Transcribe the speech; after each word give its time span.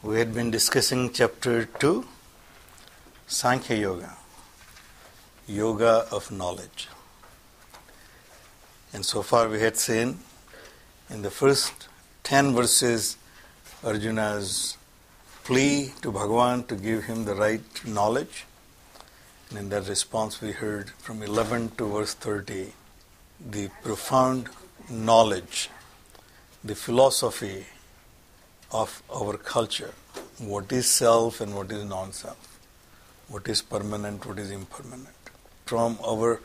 We 0.00 0.20
had 0.20 0.32
been 0.32 0.52
discussing 0.52 1.12
chapter 1.12 1.64
2, 1.64 2.06
Sankhya 3.26 3.76
Yoga, 3.76 4.16
Yoga 5.48 6.06
of 6.12 6.30
Knowledge. 6.30 6.86
And 8.92 9.04
so 9.04 9.22
far 9.22 9.48
we 9.48 9.58
had 9.58 9.76
seen 9.76 10.20
in 11.10 11.22
the 11.22 11.32
first 11.32 11.88
10 12.22 12.54
verses 12.54 13.16
Arjuna's 13.82 14.76
plea 15.42 15.92
to 16.02 16.12
Bhagavan 16.12 16.68
to 16.68 16.76
give 16.76 17.06
him 17.06 17.24
the 17.24 17.34
right 17.34 17.84
knowledge. 17.84 18.46
And 19.50 19.58
in 19.58 19.68
that 19.70 19.88
response, 19.88 20.40
we 20.40 20.52
heard 20.52 20.90
from 20.90 21.24
11 21.24 21.72
to 21.78 21.88
verse 21.88 22.14
30 22.14 22.72
the 23.50 23.68
profound 23.82 24.48
knowledge, 24.88 25.70
the 26.62 26.76
philosophy 26.76 27.66
of 28.70 29.02
our 29.10 29.36
culture 29.36 29.94
what 30.38 30.70
is 30.72 30.88
self 30.88 31.40
and 31.40 31.54
what 31.54 31.70
is 31.72 31.84
non 31.84 32.12
self, 32.12 32.58
what 33.28 33.48
is 33.48 33.60
permanent, 33.62 34.24
what 34.24 34.38
is 34.38 34.50
impermanent. 34.50 35.08
From 35.66 35.98
our 36.06 36.40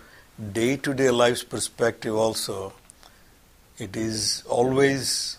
day 0.52 0.78
to 0.78 0.94
day 0.94 1.12
life's 1.12 1.44
perspective, 1.44 2.16
also, 2.16 2.74
it 3.78 3.96
is 3.96 4.44
always 4.48 5.38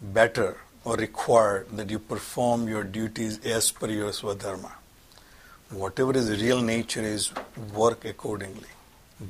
better 0.00 0.58
or 0.84 0.96
required 0.96 1.68
that 1.72 1.90
you 1.90 1.98
perform 1.98 2.68
your 2.68 2.84
duties 2.84 3.38
as 3.44 3.70
per 3.70 3.88
your 3.88 4.10
swadharma. 4.10 4.72
Whatever 5.70 6.16
is 6.16 6.30
real 6.42 6.60
nature 6.60 7.02
is, 7.02 7.32
work 7.72 8.04
accordingly. 8.04 8.68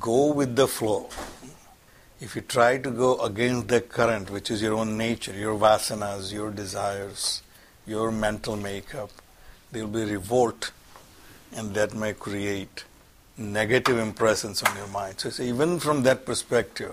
Go 0.00 0.32
with 0.32 0.56
the 0.56 0.66
flow. 0.66 1.08
If 2.24 2.34
you 2.34 2.40
try 2.40 2.78
to 2.78 2.90
go 2.90 3.20
against 3.20 3.68
the 3.68 3.82
current, 3.82 4.30
which 4.30 4.50
is 4.50 4.62
your 4.62 4.78
own 4.78 4.96
nature, 4.96 5.34
your 5.34 5.58
vasanas, 5.58 6.32
your 6.32 6.50
desires, 6.50 7.42
your 7.86 8.10
mental 8.10 8.56
makeup, 8.56 9.10
there 9.70 9.86
will 9.86 10.06
be 10.06 10.10
revolt, 10.10 10.70
and 11.54 11.74
that 11.74 11.92
may 11.92 12.14
create 12.14 12.84
negative 13.36 13.98
impressions 13.98 14.62
on 14.62 14.74
your 14.74 14.86
mind. 14.86 15.20
So, 15.20 15.42
even 15.42 15.78
from 15.78 16.02
that 16.04 16.24
perspective, 16.24 16.92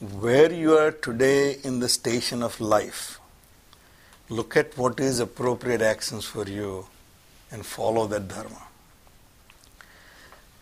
where 0.00 0.50
you 0.50 0.72
are 0.78 0.90
today 0.90 1.58
in 1.62 1.80
the 1.80 1.88
station 1.90 2.42
of 2.42 2.58
life, 2.58 3.20
look 4.30 4.56
at 4.56 4.78
what 4.78 4.98
is 5.00 5.20
appropriate 5.20 5.82
actions 5.82 6.24
for 6.24 6.44
you 6.48 6.86
and 7.50 7.66
follow 7.66 8.06
that 8.06 8.26
dharma. 8.26 8.62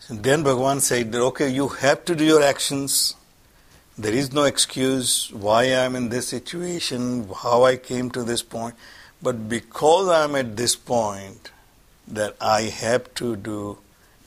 So 0.01 0.15
then 0.15 0.43
Bhagavan 0.43 0.81
said 0.81 1.13
that 1.13 1.21
okay, 1.21 1.47
you 1.47 1.69
have 1.69 2.03
to 2.03 2.13
do 2.13 2.25
your 2.25 2.43
actions. 2.43 3.15
There 4.01 4.13
is 4.15 4.33
no 4.33 4.45
excuse 4.45 5.31
why 5.31 5.61
I 5.65 5.85
am 5.87 5.95
in 5.95 6.09
this 6.09 6.27
situation, 6.27 7.29
how 7.43 7.65
I 7.65 7.75
came 7.75 8.09
to 8.11 8.23
this 8.23 8.41
point. 8.41 8.73
But 9.21 9.47
because 9.47 10.07
I 10.09 10.23
am 10.23 10.35
at 10.35 10.57
this 10.57 10.75
point, 10.75 11.51
that 12.07 12.35
I 12.41 12.63
have 12.63 13.13
to 13.15 13.35
do 13.35 13.77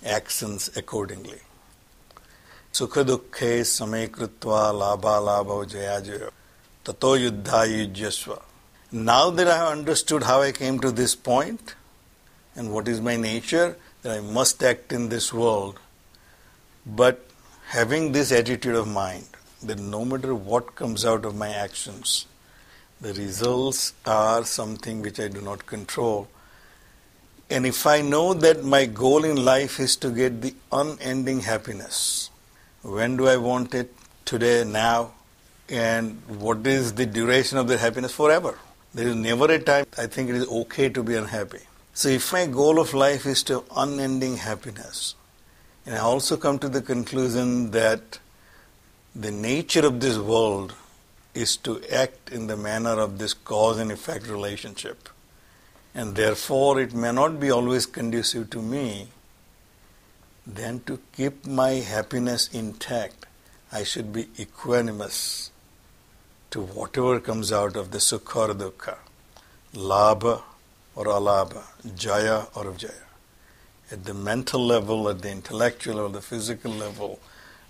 actions 0.07 0.71
accordingly. 0.77 1.41
Sukha 2.73 3.05
dukhe 3.05 3.59
labha 3.73 5.19
labha 5.29 5.69
jaya 5.69 6.01
jaya 6.01 6.31
tato 6.85 7.17
yuddha 7.17 7.67
yujyasva. 7.67 8.41
Now 8.93 9.31
that 9.31 9.49
I 9.49 9.57
have 9.57 9.73
understood 9.73 10.23
how 10.23 10.41
I 10.41 10.53
came 10.53 10.79
to 10.87 10.93
this 10.93 11.17
point 11.17 11.75
and 12.55 12.73
what 12.73 12.87
is 12.87 13.01
my 13.01 13.17
nature, 13.17 13.77
that 14.03 14.19
I 14.19 14.21
must 14.21 14.63
act 14.63 14.93
in 14.93 15.09
this 15.09 15.33
world, 15.33 15.81
but 16.87 17.29
having 17.67 18.13
this 18.13 18.31
attitude 18.31 18.77
of 18.77 18.87
mind 18.87 19.34
that 19.67 19.79
no 19.79 20.05
matter 20.05 20.35
what 20.35 20.75
comes 20.75 21.05
out 21.05 21.25
of 21.25 21.35
my 21.35 21.49
actions, 21.49 22.27
the 23.01 23.13
results 23.15 23.93
are 24.07 24.45
something 24.45 25.03
which 25.03 25.21
I 25.21 25.29
do 25.29 25.41
not 25.41 25.67
control. 25.67 26.29
And 27.51 27.67
if 27.67 27.87
I 27.87 28.01
know 28.01 28.35
that 28.35 28.65
my 28.65 28.87
goal 28.87 29.25
in 29.25 29.45
life 29.45 29.79
is 29.79 29.97
to 29.97 30.11
get 30.11 30.41
the 30.41 30.55
unending 30.73 31.41
happiness, 31.41 32.31
when 32.83 33.17
do 33.17 33.29
I 33.29 33.37
want 33.37 33.75
it? 33.75 33.95
Today, 34.25 34.65
now. 34.65 35.13
And 35.69 36.21
what 36.27 36.67
is 36.67 36.95
the 36.95 37.07
duration 37.07 37.59
of 37.59 37.69
the 37.69 37.79
happiness? 37.79 38.13
Forever. 38.13 38.59
There 38.95 39.09
is 39.09 39.17
never 39.17 39.51
a 39.51 39.59
time 39.59 39.87
I 39.99 40.07
think 40.07 40.31
it 40.31 40.37
is 40.37 40.47
okay 40.47 40.89
to 40.89 41.03
be 41.03 41.15
unhappy. 41.15 41.61
So 41.95 42.09
if 42.09 42.33
my 42.33 42.47
goal 42.47 42.81
of 42.81 42.95
life 42.95 43.27
is 43.27 43.43
to 43.45 43.65
unending 43.77 44.37
happiness, 44.39 45.15
and 45.85 45.95
I 45.95 45.99
also 45.99 46.37
come 46.37 46.59
to 46.61 46.69
the 46.69 46.81
conclusion 46.81 47.71
that 47.73 48.19
the 49.15 49.31
nature 49.31 49.87
of 49.87 50.01
this 50.01 50.19
world 50.19 50.75
is 51.35 51.57
to 51.59 51.81
act 51.93 52.33
in 52.33 52.49
the 52.49 52.57
manner 52.57 52.99
of 53.01 53.19
this 53.19 53.33
cause 53.33 53.79
and 53.79 53.93
effect 53.93 54.27
relationship. 54.27 55.09
And 55.95 56.17
therefore, 56.17 56.81
it 56.81 56.93
may 56.93 57.13
not 57.13 57.39
be 57.39 57.51
always 57.51 57.87
conducive 57.87 58.51
to 58.51 58.61
me. 58.61 59.09
Then, 60.45 60.81
to 60.87 60.99
keep 61.17 61.47
my 61.47 61.75
happiness 61.75 62.49
intact, 62.53 63.27
I 63.71 63.85
should 63.85 64.13
be 64.13 64.25
equanimous 64.37 65.51
to 66.51 66.63
whatever 66.63 67.21
comes 67.21 67.53
out 67.53 67.77
of 67.77 67.93
the 67.93 67.99
sukha 67.99 68.49
or 68.49 68.55
dukkha, 68.55 68.97
labha 69.75 70.43
or 70.97 71.05
alabha, 71.05 71.63
jaya 71.97 72.47
or 72.55 72.73
jaya. 72.73 72.93
At 73.93 74.05
the 74.05 74.15
mental 74.15 74.65
level, 74.67 75.09
at 75.09 75.23
the 75.23 75.31
intellectual 75.31 75.97
level, 75.97 76.11
the 76.11 76.21
physical 76.21 76.73
level, 76.73 77.21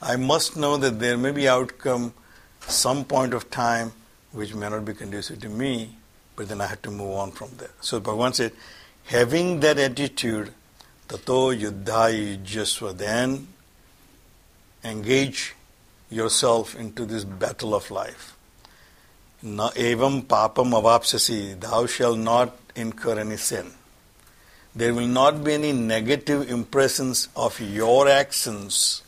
I 0.04 0.16
must 0.16 0.54
know 0.54 0.76
that 0.76 1.00
there 1.00 1.16
may 1.16 1.30
be 1.30 1.48
outcome 1.48 2.12
some 2.60 3.06
point 3.06 3.32
of 3.32 3.50
time 3.50 3.92
which 4.32 4.54
may 4.54 4.68
not 4.68 4.84
be 4.84 4.92
conducive 4.92 5.40
to 5.40 5.48
me, 5.48 5.96
but 6.36 6.46
then 6.48 6.60
I 6.60 6.66
have 6.66 6.82
to 6.82 6.90
move 6.90 7.16
on 7.16 7.32
from 7.32 7.48
there. 7.56 7.70
So 7.80 8.02
Bhagavan 8.02 8.34
said, 8.34 8.52
having 9.04 9.60
that 9.60 9.78
attitude, 9.78 10.52
tato 11.08 11.54
yuddhai 11.54 12.36
yujyasva, 12.36 12.98
then 12.98 13.48
engage 14.84 15.54
yourself 16.10 16.76
into 16.76 17.06
this 17.06 17.24
battle 17.24 17.74
of 17.74 17.90
life. 17.90 18.36
Na 19.42 19.70
evam 19.70 20.24
papam 20.24 20.72
avapsasi, 20.72 21.58
thou 21.58 21.86
shalt 21.86 22.18
not 22.18 22.54
incur 22.76 23.18
any 23.18 23.38
sin. 23.38 23.72
There 24.74 24.92
will 24.92 25.06
not 25.06 25.42
be 25.42 25.54
any 25.54 25.72
negative 25.72 26.50
impressions 26.50 27.30
of 27.34 27.58
your 27.58 28.06
actions 28.06 29.00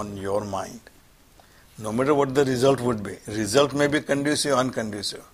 on 0.00 0.16
your 0.16 0.44
mind 0.44 0.80
no 1.78 1.92
matter 1.92 2.14
what 2.14 2.34
the 2.34 2.44
result 2.44 2.80
would 2.80 3.02
be. 3.02 3.16
Result 3.26 3.74
may 3.74 3.86
be 3.88 4.00
conducive 4.00 4.52
or 4.52 4.56
unconducive. 4.56 5.24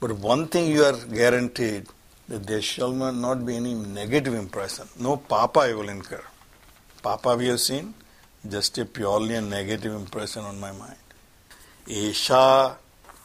But 0.00 0.12
one 0.12 0.48
thing 0.48 0.70
you 0.70 0.82
are 0.84 0.96
guaranteed 0.96 1.86
that 2.28 2.46
there 2.46 2.62
shall 2.62 2.92
not 2.92 3.44
be 3.44 3.56
any 3.56 3.74
negative 3.74 4.34
impression. 4.34 4.88
No 4.98 5.16
papa 5.16 5.72
will 5.76 5.88
incur. 5.88 6.22
Papa 7.02 7.36
we 7.36 7.48
have 7.48 7.60
seen, 7.60 7.94
just 8.48 8.78
a 8.78 8.84
purely 8.84 9.40
negative 9.40 9.92
impression 9.94 10.44
on 10.44 10.58
my 10.58 10.72
mind. 10.72 10.96
Esha 11.86 12.76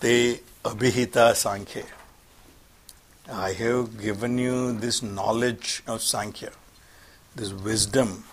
te 0.02 0.40
abhihita 0.64 1.34
sankhya. 1.36 1.86
I 3.32 3.54
have 3.54 4.02
given 4.02 4.38
you 4.38 4.74
this 4.74 5.04
knowledge 5.04 5.84
of 5.86 6.02
Sankhya, 6.02 6.52
this 7.36 7.52
wisdom 7.52 8.24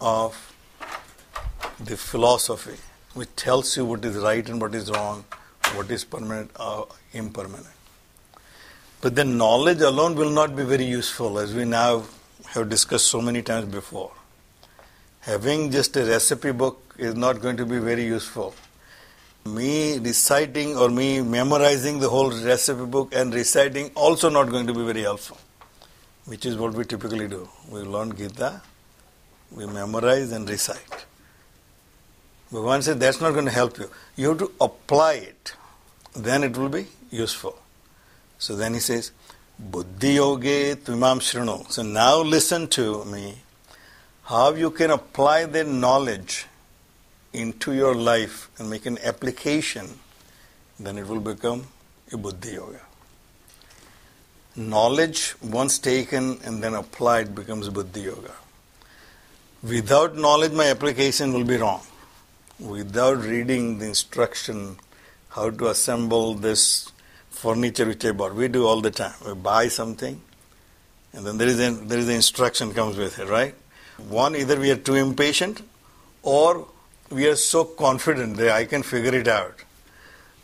of 0.00 0.55
the 1.78 1.96
philosophy 1.96 2.76
which 3.14 3.28
tells 3.36 3.76
you 3.76 3.84
what 3.84 4.04
is 4.04 4.16
right 4.16 4.48
and 4.48 4.60
what 4.60 4.74
is 4.74 4.90
wrong, 4.90 5.24
what 5.74 5.90
is 5.90 6.04
permanent 6.04 6.50
or 6.60 6.88
impermanent. 7.12 7.66
But 9.00 9.14
then 9.14 9.36
knowledge 9.38 9.80
alone 9.80 10.14
will 10.16 10.30
not 10.30 10.56
be 10.56 10.64
very 10.64 10.84
useful, 10.84 11.38
as 11.38 11.54
we 11.54 11.64
now 11.64 12.04
have 12.48 12.68
discussed 12.68 13.06
so 13.06 13.20
many 13.20 13.42
times 13.42 13.66
before. 13.66 14.12
Having 15.20 15.70
just 15.70 15.96
a 15.96 16.04
recipe 16.04 16.52
book 16.52 16.94
is 16.98 17.14
not 17.14 17.40
going 17.40 17.56
to 17.56 17.66
be 17.66 17.78
very 17.78 18.04
useful. 18.04 18.54
Me 19.44 19.98
reciting 19.98 20.76
or 20.76 20.88
me 20.88 21.20
memorizing 21.20 22.00
the 22.00 22.08
whole 22.08 22.30
recipe 22.30 22.84
book 22.84 23.14
and 23.14 23.34
reciting 23.34 23.90
also 23.94 24.28
not 24.28 24.50
going 24.50 24.66
to 24.66 24.74
be 24.74 24.84
very 24.84 25.02
helpful. 25.02 25.38
which 26.26 26.44
is 26.44 26.56
what 26.56 26.74
we 26.74 26.84
typically 26.84 27.28
do. 27.28 27.48
We 27.70 27.80
learn 27.80 28.14
Gita, 28.16 28.60
we 29.52 29.66
memorize 29.66 30.32
and 30.32 30.48
recite. 30.48 31.06
Bhagavan 32.52 32.82
said 32.82 33.00
that's 33.00 33.20
not 33.20 33.32
going 33.32 33.46
to 33.46 33.50
help 33.50 33.78
you. 33.78 33.90
You 34.16 34.28
have 34.30 34.38
to 34.38 34.52
apply 34.60 35.14
it. 35.14 35.54
Then 36.14 36.44
it 36.44 36.56
will 36.56 36.68
be 36.68 36.86
useful. 37.10 37.58
So 38.38 38.54
then 38.54 38.74
he 38.74 38.80
says, 38.80 39.12
Buddhi 39.58 40.16
yoge 40.16 40.76
tvimam 40.76 41.20
shrino. 41.20 41.70
So 41.70 41.82
now 41.82 42.20
listen 42.20 42.68
to 42.68 43.04
me. 43.04 43.36
How 44.24 44.52
you 44.54 44.70
can 44.70 44.90
apply 44.90 45.46
that 45.46 45.66
knowledge 45.66 46.46
into 47.32 47.72
your 47.72 47.94
life 47.94 48.50
and 48.58 48.68
make 48.68 48.86
an 48.86 48.98
application, 49.02 49.98
then 50.78 50.98
it 50.98 51.06
will 51.06 51.20
become 51.20 51.66
a 52.12 52.16
buddhi 52.16 52.52
yoga. 52.52 52.80
Knowledge 54.56 55.34
once 55.42 55.78
taken 55.78 56.38
and 56.44 56.62
then 56.62 56.74
applied 56.74 57.34
becomes 57.34 57.68
buddhi 57.68 58.02
yoga. 58.02 58.32
Without 59.62 60.16
knowledge, 60.16 60.52
my 60.52 60.66
application 60.70 61.32
will 61.32 61.44
be 61.44 61.56
wrong. 61.56 61.82
Without 62.58 63.18
reading 63.18 63.78
the 63.78 63.86
instruction 63.86 64.78
how 65.28 65.50
to 65.50 65.68
assemble 65.68 66.32
this 66.32 66.90
furniture 67.28 67.84
which 67.84 68.02
I 68.04 68.12
bought, 68.12 68.34
we 68.34 68.48
do 68.48 68.66
all 68.66 68.80
the 68.80 68.90
time. 68.90 69.12
We 69.26 69.34
buy 69.34 69.68
something, 69.68 70.22
and 71.12 71.26
then 71.26 71.36
there 71.36 71.48
is 71.48 71.60
an, 71.60 71.88
there 71.88 71.98
is 71.98 72.06
the 72.06 72.14
instruction 72.14 72.72
comes 72.72 72.96
with 72.96 73.18
it, 73.18 73.28
right? 73.28 73.54
One, 74.08 74.34
either 74.34 74.58
we 74.58 74.70
are 74.70 74.76
too 74.76 74.94
impatient, 74.94 75.60
or 76.22 76.66
we 77.10 77.28
are 77.28 77.36
so 77.36 77.64
confident 77.64 78.38
that 78.38 78.48
I 78.50 78.64
can 78.64 78.82
figure 78.82 79.14
it 79.14 79.28
out. 79.28 79.62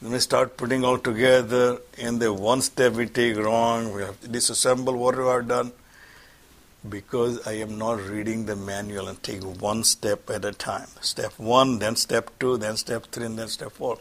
Then 0.03 0.13
we 0.13 0.19
start 0.19 0.59
putting 0.59 0.85
all 0.85 0.99
together, 0.99 1.79
and 1.99 2.21
the 2.21 2.31
one 2.31 2.61
step 2.61 2.93
we 2.93 3.07
take 3.07 3.39
wrong, 3.39 3.95
we 3.95 4.03
have 4.03 4.21
to 4.21 4.29
disassemble 4.29 4.95
what 4.99 5.17
we 5.17 5.25
have 5.25 5.49
done 5.49 5.73
because 6.89 7.47
I 7.47 7.53
am 7.53 7.79
not 7.79 8.01
reading 8.01 8.47
the 8.47 8.57
manual 8.57 9.09
and 9.09 9.23
take 9.23 9.43
one 9.43 9.85
step 9.85 10.29
at 10.31 10.45
a 10.45 10.53
time. 10.53 10.89
Step 11.01 11.33
one, 11.39 11.79
then 11.79 11.97
step 11.97 12.31
two, 12.41 12.57
then 12.57 12.77
step 12.77 13.07
three, 13.13 13.27
and 13.27 13.39
then 13.39 13.49
step 13.49 13.73
four. 13.73 13.99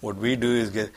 What 0.00 0.16
we 0.16 0.36
do 0.36 0.50
is 0.50 0.70
get, 0.70 0.90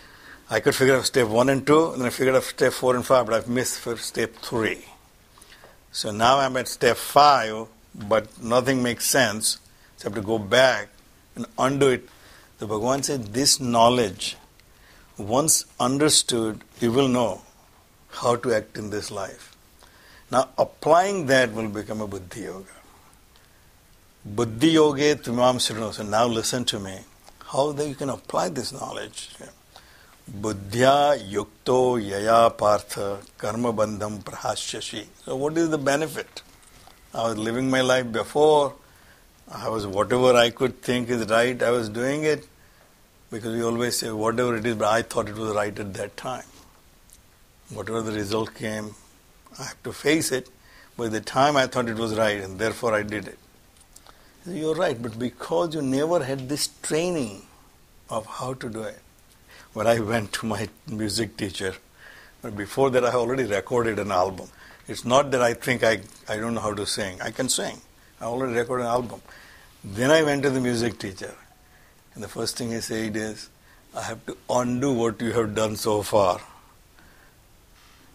I 0.49 0.59
could 0.59 0.75
figure 0.75 0.95
out 0.95 1.05
step 1.05 1.27
one 1.27 1.49
and 1.49 1.65
two, 1.65 1.91
and 1.91 2.01
then 2.01 2.07
I 2.07 2.09
figured 2.09 2.35
out 2.35 2.43
step 2.43 2.73
four 2.73 2.95
and 2.95 3.05
five, 3.05 3.25
but 3.25 3.35
I've 3.35 3.47
missed 3.47 3.81
step 3.99 4.35
three. 4.35 4.85
So 5.91 6.11
now 6.11 6.39
I'm 6.39 6.57
at 6.57 6.67
step 6.67 6.97
five, 6.97 7.67
but 7.93 8.41
nothing 8.41 8.81
makes 8.81 9.05
sense. 9.05 9.59
So 9.97 10.07
I 10.07 10.09
have 10.09 10.15
to 10.15 10.21
go 10.21 10.39
back 10.39 10.89
and 11.35 11.45
undo 11.57 11.89
it. 11.89 12.09
The 12.59 12.67
Bhagavan 12.67 13.03
said, 13.03 13.33
This 13.33 13.59
knowledge, 13.59 14.37
once 15.17 15.65
understood, 15.79 16.63
you 16.79 16.91
will 16.91 17.07
know 17.07 17.41
how 18.09 18.35
to 18.37 18.53
act 18.53 18.77
in 18.77 18.89
this 18.89 19.11
life. 19.11 19.56
Now, 20.29 20.49
applying 20.57 21.25
that 21.27 21.53
will 21.53 21.69
become 21.69 22.01
a 22.01 22.07
Buddhi 22.07 22.41
Yoga. 22.41 22.65
Buddhi 24.25 24.69
Yoga 24.71 25.15
Tvimam 25.15 25.55
Srino. 25.55 25.93
So 25.93 26.03
now 26.03 26.25
listen 26.25 26.65
to 26.65 26.79
me. 26.79 26.99
How 27.45 27.71
you 27.71 27.95
can 27.95 28.09
apply 28.09 28.49
this 28.49 28.73
knowledge. 28.73 29.29
Buddhya 30.29 31.17
yukto 31.31 31.95
yaya 31.95 32.49
partha 32.49 33.19
karma 33.37 33.71
bandham 33.71 34.21
prahasyashi. 34.21 35.05
So 35.23 35.37
what 35.37 35.57
is 35.57 35.69
the 35.69 35.77
benefit? 35.77 36.41
I 37.13 37.29
was 37.29 37.37
living 37.37 37.69
my 37.69 37.79
life 37.79 38.11
before. 38.11 38.73
I 39.49 39.69
was 39.69 39.87
whatever 39.87 40.33
I 40.35 40.49
could 40.49 40.81
think 40.81 41.09
is 41.09 41.25
right, 41.29 41.63
I 41.63 41.71
was 41.71 41.87
doing 41.87 42.25
it. 42.25 42.45
Because 43.31 43.55
we 43.55 43.63
always 43.63 43.97
say 43.97 44.11
whatever 44.11 44.57
it 44.57 44.65
is, 44.65 44.75
but 44.75 44.89
I 44.89 45.01
thought 45.01 45.29
it 45.29 45.35
was 45.35 45.55
right 45.55 45.79
at 45.79 45.93
that 45.93 46.17
time. 46.17 46.43
Whatever 47.69 48.01
the 48.01 48.11
result 48.11 48.53
came, 48.53 48.95
I 49.59 49.63
have 49.63 49.83
to 49.83 49.93
face 49.93 50.31
it. 50.31 50.49
By 50.97 51.09
the 51.09 51.21
time 51.21 51.55
I 51.55 51.67
thought 51.67 51.89
it 51.89 51.97
was 51.97 52.15
right, 52.15 52.37
and 52.37 52.57
therefore 52.59 52.93
I 52.93 53.03
did 53.03 53.27
it. 53.27 53.37
You're 54.45 54.75
right, 54.75 55.01
but 55.01 55.19
because 55.19 55.75
you 55.75 55.81
never 55.81 56.23
had 56.23 56.49
this 56.49 56.69
training 56.81 57.43
of 58.09 58.25
how 58.25 58.53
to 58.53 58.69
do 58.69 58.83
it. 58.83 58.99
When 59.73 59.85
I 59.87 59.99
went 59.99 60.33
to 60.33 60.45
my 60.45 60.69
music 60.87 61.37
teacher, 61.37 61.75
but 62.41 62.55
before 62.55 62.89
that 62.91 63.05
I 63.05 63.11
already 63.11 63.43
recorded 63.43 63.99
an 63.99 64.11
album. 64.11 64.49
It's 64.87 65.03
not 65.03 65.31
that 65.31 65.41
I 65.41 65.53
think 65.53 65.83
I, 65.83 65.99
I 66.29 66.37
don't 66.37 66.53
know 66.53 66.61
how 66.61 66.73
to 66.73 66.85
sing. 66.85 67.21
I 67.21 67.31
can 67.31 67.49
sing. 67.49 67.81
I 68.21 68.25
already 68.25 68.53
recorded 68.53 68.83
an 68.83 68.89
album. 68.89 69.21
Then 69.83 70.11
I 70.11 70.23
went 70.23 70.43
to 70.43 70.49
the 70.49 70.61
music 70.61 70.97
teacher. 70.97 71.35
And 72.15 72.23
the 72.23 72.27
first 72.27 72.57
thing 72.57 72.71
he 72.71 72.79
said 72.79 73.15
is, 73.15 73.49
I 73.95 74.01
have 74.03 74.25
to 74.27 74.37
undo 74.49 74.93
what 74.93 75.21
you 75.21 75.33
have 75.33 75.53
done 75.55 75.75
so 75.75 76.01
far. 76.03 76.39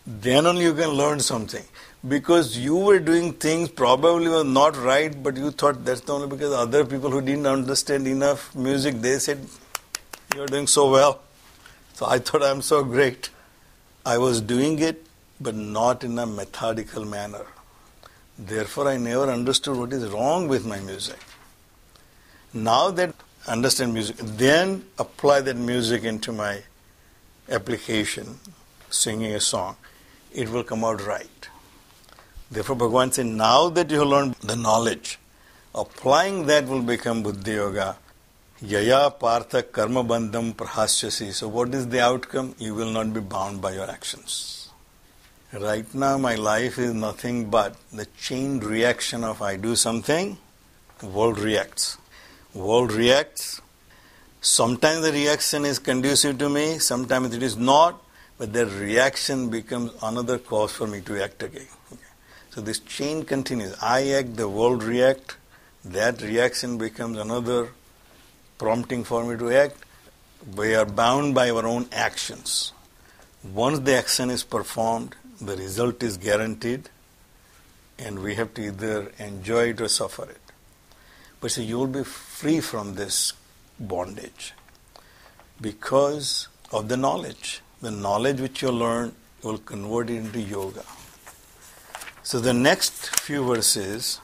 Then 0.06 0.46
only 0.46 0.64
you 0.64 0.74
can 0.74 0.90
learn 0.90 1.20
something. 1.20 1.64
Because 2.06 2.58
you 2.58 2.74
were 2.74 2.98
doing 2.98 3.32
things 3.32 3.68
probably 3.68 4.28
were 4.28 4.42
not 4.42 4.76
right, 4.76 5.22
but 5.22 5.36
you 5.36 5.52
thought 5.52 5.84
that's 5.84 6.08
only 6.10 6.26
because 6.26 6.52
other 6.52 6.84
people 6.84 7.10
who 7.10 7.20
didn't 7.20 7.46
understand 7.46 8.08
enough 8.08 8.54
music, 8.56 9.00
they 9.00 9.18
said, 9.20 9.46
You're 10.34 10.48
doing 10.48 10.66
so 10.66 10.90
well. 10.90 11.20
So 11.94 12.06
I 12.06 12.18
thought 12.18 12.42
I'm 12.42 12.62
so 12.62 12.82
great. 12.82 13.30
I 14.04 14.18
was 14.18 14.40
doing 14.40 14.80
it, 14.80 15.06
but 15.40 15.54
not 15.54 16.02
in 16.02 16.18
a 16.18 16.26
methodical 16.26 17.04
manner. 17.04 17.46
Therefore, 18.36 18.88
I 18.88 18.96
never 18.96 19.30
understood 19.30 19.76
what 19.76 19.92
is 19.92 20.08
wrong 20.08 20.48
with 20.48 20.66
my 20.66 20.80
music. 20.80 21.18
Now 22.52 22.90
that 22.90 23.14
I 23.46 23.52
understand 23.52 23.94
music, 23.94 24.16
then 24.18 24.84
apply 24.98 25.42
that 25.42 25.56
music 25.56 26.02
into 26.02 26.32
my 26.32 26.62
application, 27.48 28.40
singing 28.90 29.32
a 29.34 29.40
song, 29.40 29.76
it 30.34 30.48
will 30.48 30.64
come 30.64 30.84
out 30.84 31.04
right. 31.06 31.48
Therefore, 32.50 32.76
Bhagavan 32.76 33.12
said, 33.12 33.26
now 33.26 33.68
that 33.70 33.90
you 33.90 33.98
have 34.00 34.08
learned 34.08 34.34
the 34.36 34.56
knowledge, 34.56 35.18
applying 35.74 36.46
that 36.46 36.66
will 36.66 36.82
become 36.82 37.22
Buddhi 37.22 37.52
Yoga. 37.52 37.96
Yaya 38.60 39.10
Partha 39.10 39.64
Karma 39.64 40.04
Bandham 40.04 40.54
Prahasyasi. 40.54 41.32
So, 41.32 41.48
what 41.48 41.74
is 41.74 41.88
the 41.88 42.00
outcome? 42.00 42.54
You 42.58 42.76
will 42.76 42.90
not 42.92 43.12
be 43.12 43.18
bound 43.18 43.60
by 43.60 43.72
your 43.72 43.90
actions. 43.90 44.68
Right 45.52 45.92
now, 45.94 46.16
my 46.16 46.36
life 46.36 46.78
is 46.78 46.94
nothing 46.94 47.50
but 47.50 47.74
the 47.92 48.06
chain 48.18 48.60
reaction 48.60 49.24
of 49.24 49.42
I 49.42 49.56
do 49.56 49.74
something, 49.74 50.38
world 51.02 51.40
reacts. 51.40 51.98
World 52.54 52.92
reacts. 52.92 53.60
Sometimes 54.40 55.02
the 55.02 55.12
reaction 55.12 55.64
is 55.64 55.78
conducive 55.78 56.38
to 56.38 56.48
me, 56.48 56.78
sometimes 56.78 57.34
it 57.34 57.42
is 57.42 57.56
not, 57.56 58.00
but 58.38 58.52
the 58.52 58.66
reaction 58.66 59.50
becomes 59.50 59.92
another 60.02 60.38
cause 60.38 60.72
for 60.72 60.86
me 60.86 61.00
to 61.02 61.22
act 61.22 61.42
again. 61.42 61.68
So 62.50 62.60
this 62.60 62.80
chain 62.80 63.24
continues. 63.24 63.74
I 63.80 64.10
act, 64.10 64.36
the 64.36 64.48
world 64.48 64.82
react, 64.82 65.36
that 65.84 66.20
reaction 66.22 66.78
becomes 66.78 67.18
another 67.18 67.70
prompting 68.58 69.04
for 69.04 69.24
me 69.24 69.38
to 69.38 69.50
act. 69.50 69.76
We 70.56 70.74
are 70.74 70.84
bound 70.84 71.34
by 71.34 71.50
our 71.50 71.66
own 71.66 71.88
actions. 71.92 72.72
Once 73.42 73.80
the 73.80 73.94
action 73.94 74.30
is 74.30 74.44
performed, 74.44 75.16
the 75.40 75.56
result 75.56 76.02
is 76.02 76.16
guaranteed, 76.16 76.88
and 77.98 78.20
we 78.20 78.34
have 78.34 78.54
to 78.54 78.66
either 78.66 79.12
enjoy 79.18 79.70
it 79.70 79.80
or 79.80 79.88
suffer 79.88 80.24
it. 80.24 80.40
But 81.40 81.50
so 81.50 81.60
you 81.60 81.78
will 81.78 81.88
be 81.88 82.04
free 82.04 82.60
from 82.60 82.94
this 82.94 83.32
bondage 83.80 84.52
because 85.60 86.48
of 86.70 86.88
the 86.88 86.96
knowledge. 86.96 87.62
The 87.82 87.90
knowledge 87.90 88.40
which 88.40 88.62
you 88.62 88.70
learn 88.70 89.12
will 89.42 89.58
convert 89.58 90.08
it 90.08 90.18
into 90.18 90.40
yoga. 90.40 90.84
So 92.22 92.38
the 92.38 92.52
next 92.54 93.20
few 93.20 93.44
verses, 93.44 94.20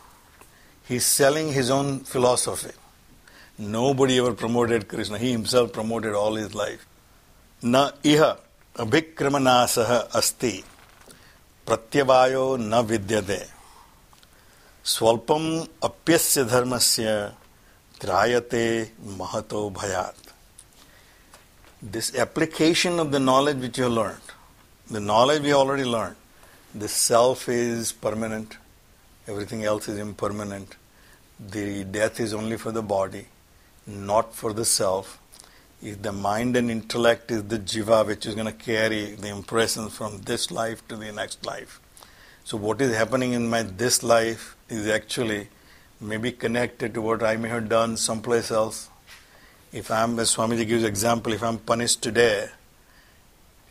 he's 0.87 1.05
selling 1.05 1.53
his 1.53 1.69
own 1.69 2.01
philosophy. 2.01 2.71
Nobody 3.59 4.19
ever 4.19 4.33
promoted 4.35 4.87
Krishna. 4.87 5.19
He 5.19 5.33
himself 5.33 5.73
promoted 5.73 6.15
all 6.15 6.37
his 6.37 6.55
life. 6.55 6.87
Na 7.61 7.91
iha 8.05 8.39
abhikramanasah 8.77 10.15
asti 10.15 10.65
pratyavayo 11.67 12.57
na 12.61 12.85
vidyate 12.85 13.51
swalpam 14.85 15.69
apyasya 15.83 16.45
dharmasya 16.45 17.33
trayate 17.99 18.91
mahato 19.05 19.73
bhayat. 19.73 20.28
This 21.81 22.13
application 22.17 22.99
of 22.99 23.13
the 23.13 23.21
knowledge 23.21 23.59
which 23.59 23.79
you 23.79 23.85
have 23.85 23.93
learned, 23.93 24.21
the 24.91 24.99
knowledge 24.99 25.43
we 25.43 25.53
already 25.53 25.85
learned, 25.85 26.17
the 26.75 26.89
self 26.89 27.49
is 27.49 27.93
permanent, 27.93 28.57
everything 29.29 29.63
else 29.63 29.87
is 29.87 29.97
impermanent. 29.97 30.75
The 31.39 31.85
death 31.85 32.19
is 32.19 32.35
only 32.35 32.57
for 32.57 32.73
the 32.73 32.83
body, 32.83 33.27
not 33.87 34.35
for 34.35 34.53
the 34.53 34.65
self. 34.65 35.21
If 35.81 36.03
the 36.03 36.11
mind 36.11 36.57
and 36.57 36.69
intellect 36.69 37.31
is 37.31 37.45
the 37.45 37.61
jiva 37.61 38.05
which 38.05 38.27
is 38.27 38.35
going 38.35 38.49
to 38.49 38.53
carry 38.53 39.15
the 39.15 39.29
impressions 39.29 39.95
from 39.97 40.23
this 40.23 40.51
life 40.51 40.87
to 40.89 40.97
the 40.97 41.13
next 41.13 41.47
life. 41.47 41.81
So 42.43 42.57
what 42.57 42.81
is 42.81 42.97
happening 42.97 43.35
in 43.35 43.49
my 43.49 43.63
this 43.63 44.03
life 44.03 44.57
is 44.69 44.89
actually 44.89 45.47
maybe 46.01 46.33
connected 46.33 46.95
to 46.95 47.03
what 47.03 47.23
I 47.23 47.37
may 47.37 47.51
have 47.51 47.69
done 47.69 47.97
someplace 47.97 48.51
else. 48.51 48.89
If 49.73 49.91
I'm, 49.91 50.19
as 50.19 50.35
Swamiji 50.35 50.67
gives 50.67 50.85
example, 50.85 51.33
if 51.33 51.43
I'm 51.43 51.59
punished 51.59 52.03
today 52.03 52.49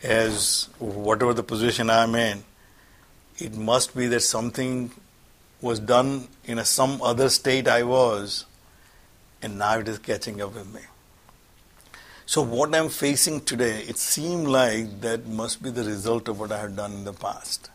as 0.04 0.70
whatever 0.78 1.34
the 1.34 1.44
position 1.44 1.90
I'm 1.90 2.14
in, 2.16 2.44
it 3.40 3.56
must 3.56 3.96
be 3.96 4.08
that 4.08 4.22
something 4.22 4.92
was 5.62 5.80
done 5.80 6.28
in 6.46 6.60
a, 6.60 6.66
some 6.66 7.02
other 7.02 7.30
state 7.30 7.68
I 7.68 7.84
was, 7.84 8.46
and 9.42 9.58
now 9.58 9.80
it 9.80 9.88
is 9.88 9.98
catching 10.00 10.42
up 10.42 10.54
with 10.54 10.72
me. 10.74 10.82
So 12.28 12.42
what 12.42 12.76
I'm 12.76 12.90
facing 12.90 13.42
today, 13.42 13.82
it 13.88 13.98
seemed 13.98 14.48
like 14.48 15.02
that 15.02 15.26
must 15.26 15.64
be 15.64 15.72
the 15.72 15.84
result 15.84 16.28
of 16.28 16.40
what 16.40 16.52
I 16.52 16.60
have 16.60 16.76
done 16.76 16.92
in 16.92 17.04
the 17.06 17.14
past. 17.14 17.70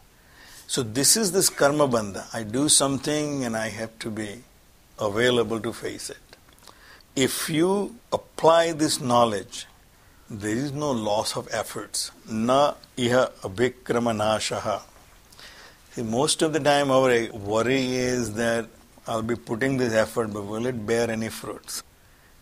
So 0.66 0.82
this 0.82 1.16
is 1.16 1.32
this 1.32 1.48
karma 1.48 1.88
bandha. 1.88 2.26
I 2.32 2.44
do 2.44 2.68
something 2.68 3.44
and 3.44 3.56
I 3.56 3.68
have 3.68 3.98
to 4.00 4.10
be 4.10 4.42
available 4.98 5.58
to 5.60 5.72
face 5.72 6.10
it. 6.10 6.21
If 7.14 7.50
you 7.50 7.96
apply 8.10 8.72
this 8.72 8.98
knowledge, 8.98 9.66
there 10.30 10.56
is 10.56 10.72
no 10.72 10.92
loss 10.92 11.36
of 11.36 11.46
efforts. 11.52 12.10
Na 12.26 12.72
iha 12.96 13.30
abhikramanashaha. 13.42 14.80
See, 15.90 16.02
most 16.02 16.40
of 16.40 16.54
the 16.54 16.60
time 16.60 16.90
our 16.90 17.28
worry 17.32 17.96
is 17.96 18.32
that 18.36 18.66
I'll 19.06 19.20
be 19.20 19.36
putting 19.36 19.76
this 19.76 19.92
effort, 19.92 20.32
but 20.32 20.46
will 20.46 20.64
it 20.64 20.86
bear 20.86 21.10
any 21.10 21.28
fruits? 21.28 21.82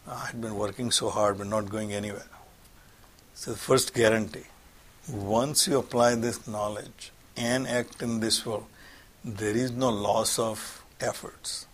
I 0.06 0.26
had 0.26 0.40
been 0.40 0.54
working 0.54 0.92
so 0.92 1.10
hard 1.10 1.38
but 1.38 1.48
not 1.48 1.68
going 1.68 1.92
anywhere. 1.92 2.30
So, 3.34 3.50
the 3.50 3.58
first 3.58 3.92
guarantee 3.92 4.46
once 5.08 5.66
you 5.66 5.78
apply 5.78 6.14
this 6.14 6.46
knowledge 6.46 7.10
and 7.36 7.66
act 7.66 8.02
in 8.02 8.20
this 8.20 8.46
world, 8.46 8.66
there 9.24 9.56
is 9.56 9.72
no 9.72 9.88
loss 9.88 10.38
of 10.38 10.84
efforts. 11.00 11.66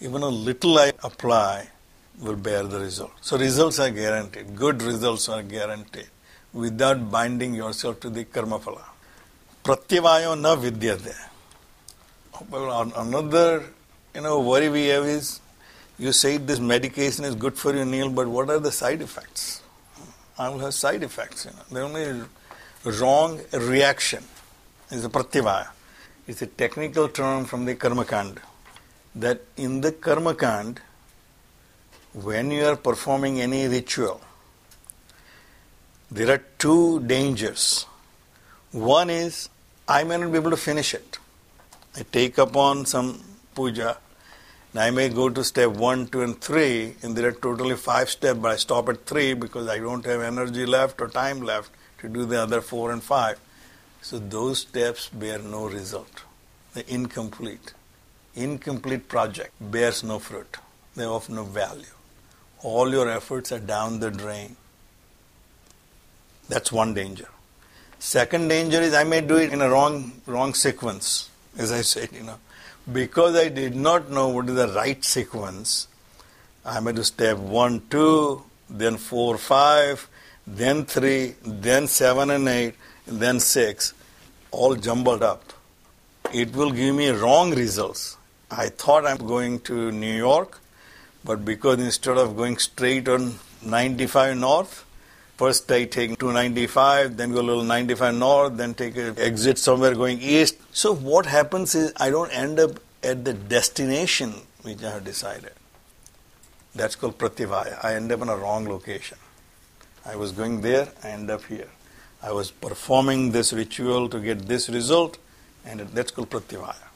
Even 0.00 0.22
a 0.22 0.28
little 0.28 0.76
I 0.76 0.92
apply 1.04 1.68
will 2.20 2.36
bear 2.36 2.62
the 2.64 2.78
result. 2.78 3.12
So, 3.20 3.38
results 3.38 3.78
are 3.78 3.90
guaranteed, 3.90 4.54
good 4.54 4.82
results 4.82 5.28
are 5.28 5.42
guaranteed 5.42 6.08
without 6.52 7.10
binding 7.10 7.54
yourself 7.54 8.00
to 8.00 8.10
the 8.10 8.24
karma 8.24 8.58
phala. 8.58 8.82
Pratyavayo 9.64 10.38
na 10.40 10.56
vidyate. 10.56 11.14
Well, 12.50 12.92
another 12.96 13.64
you 14.14 14.22
know 14.22 14.40
worry 14.40 14.68
we 14.68 14.86
have 14.86 15.04
is 15.04 15.40
you 15.98 16.12
say 16.12 16.38
this 16.38 16.58
medication 16.58 17.24
is 17.24 17.34
good 17.34 17.56
for 17.58 17.74
you, 17.74 17.84
Neil, 17.84 18.08
but 18.08 18.26
what 18.26 18.48
are 18.48 18.58
the 18.58 18.72
side 18.72 19.02
effects? 19.02 19.62
I 20.38 20.48
will 20.48 20.60
have 20.60 20.74
side 20.74 21.02
effects. 21.02 21.44
You 21.44 21.50
know. 21.50 21.90
The 21.92 22.00
only 22.00 22.26
wrong 22.98 23.40
reaction 23.52 24.24
is 24.90 25.04
a 25.04 25.10
pratyavaya. 25.10 25.68
It's 26.26 26.42
a 26.42 26.46
technical 26.46 27.08
term 27.08 27.44
from 27.44 27.64
the 27.66 27.74
Karmakand. 27.74 28.38
That 29.14 29.42
in 29.56 29.80
the 29.82 29.92
Karmakand, 29.92 30.78
when 32.12 32.50
you 32.50 32.66
are 32.66 32.76
performing 32.76 33.40
any 33.40 33.68
ritual, 33.68 34.20
there 36.10 36.30
are 36.30 36.42
two 36.58 37.00
dangers. 37.00 37.86
One 38.72 39.10
is 39.10 39.48
I 39.86 40.04
may 40.04 40.16
not 40.16 40.32
be 40.32 40.38
able 40.38 40.50
to 40.50 40.56
finish 40.56 40.94
it. 40.94 41.18
I 41.96 42.02
take 42.10 42.38
upon 42.38 42.86
some 42.86 43.22
puja 43.54 43.98
and 44.72 44.80
I 44.80 44.90
may 44.90 45.08
go 45.08 45.28
to 45.28 45.42
step 45.42 45.70
1, 45.70 46.08
2, 46.08 46.22
and 46.22 46.40
3, 46.40 46.94
and 47.02 47.16
there 47.16 47.26
are 47.26 47.32
totally 47.32 47.74
5 47.74 48.10
steps, 48.10 48.38
but 48.38 48.52
I 48.52 48.56
stop 48.56 48.88
at 48.88 49.04
3 49.04 49.34
because 49.34 49.68
I 49.68 49.78
don't 49.78 50.04
have 50.04 50.20
energy 50.20 50.64
left 50.64 51.00
or 51.00 51.08
time 51.08 51.40
left 51.40 51.70
to 51.98 52.08
do 52.08 52.24
the 52.24 52.40
other 52.40 52.60
4 52.60 52.92
and 52.92 53.02
5. 53.02 53.40
So 54.02 54.18
those 54.18 54.60
steps 54.60 55.08
bear 55.08 55.38
no 55.38 55.68
result. 55.68 56.22
They're 56.74 56.84
incomplete. 56.86 57.74
Incomplete 58.34 59.08
project 59.08 59.52
bears 59.60 60.04
no 60.04 60.20
fruit. 60.20 60.56
They're 60.94 61.08
of 61.08 61.28
no 61.28 61.42
value. 61.44 61.99
All 62.62 62.90
your 62.90 63.08
efforts 63.08 63.52
are 63.52 63.58
down 63.58 64.00
the 64.00 64.10
drain. 64.10 64.56
That's 66.48 66.70
one 66.72 66.94
danger. 66.94 67.28
Second 67.98 68.48
danger 68.48 68.80
is 68.80 68.94
I 68.94 69.04
may 69.04 69.20
do 69.20 69.36
it 69.36 69.52
in 69.52 69.60
a 69.60 69.68
wrong 69.68 70.12
wrong 70.26 70.54
sequence, 70.54 71.30
as 71.56 71.70
I 71.72 71.82
said, 71.82 72.10
you 72.12 72.22
know 72.22 72.38
because 72.92 73.36
I 73.36 73.48
did 73.48 73.76
not 73.76 74.10
know 74.10 74.28
what 74.28 74.48
is 74.48 74.54
the 74.54 74.68
right 74.68 75.02
sequence, 75.04 75.86
I 76.64 76.80
may 76.80 76.92
do 76.92 77.02
step 77.02 77.38
1, 77.38 77.82
2, 77.90 78.42
then 78.70 78.96
4, 78.96 79.38
5, 79.38 80.08
then 80.46 80.84
3, 80.84 81.34
then 81.44 81.86
7 81.86 82.30
and 82.30 82.48
8, 82.48 82.74
then 83.06 83.40
6, 83.40 83.94
all 84.50 84.74
jumbled 84.76 85.22
up. 85.22 85.52
It 86.32 86.54
will 86.54 86.70
give 86.70 86.94
me 86.94 87.10
wrong 87.10 87.52
results. 87.54 88.16
I 88.50 88.68
thought 88.68 89.06
I'm 89.06 89.26
going 89.26 89.60
to 89.60 89.92
New 89.92 90.16
York, 90.16 90.59
but 91.24 91.44
because 91.44 91.78
instead 91.80 92.16
of 92.16 92.36
going 92.36 92.58
straight 92.58 93.08
on 93.08 93.34
95 93.62 94.36
north, 94.36 94.84
First 95.40 95.72
I 95.72 95.86
take 95.86 96.18
295, 96.18 97.16
then 97.16 97.32
go 97.32 97.40
a 97.40 97.48
little 97.48 97.62
95 97.64 98.14
north, 98.14 98.58
then 98.58 98.74
take 98.74 98.94
an 98.98 99.14
exit 99.18 99.56
somewhere 99.56 99.94
going 99.94 100.20
east. 100.20 100.56
So 100.70 100.94
what 100.94 101.24
happens 101.24 101.74
is 101.74 101.94
I 101.96 102.10
don't 102.10 102.30
end 102.30 102.60
up 102.60 102.78
at 103.02 103.24
the 103.24 103.32
destination 103.32 104.34
which 104.60 104.84
I 104.84 104.90
have 104.90 105.04
decided. 105.04 105.52
That's 106.74 106.94
called 106.94 107.16
pratyavaya. 107.16 107.82
I 107.82 107.94
end 107.94 108.12
up 108.12 108.20
in 108.20 108.28
a 108.28 108.36
wrong 108.36 108.68
location. 108.68 109.16
I 110.04 110.14
was 110.14 110.32
going 110.32 110.60
there, 110.60 110.88
I 111.02 111.08
end 111.08 111.30
up 111.30 111.42
here. 111.46 111.70
I 112.22 112.32
was 112.32 112.50
performing 112.50 113.32
this 113.32 113.54
ritual 113.54 114.10
to 114.10 114.20
get 114.20 114.46
this 114.46 114.68
result, 114.68 115.16
and 115.64 115.80
that's 115.80 116.10
called 116.10 116.28
pratyavaya. 116.28 116.86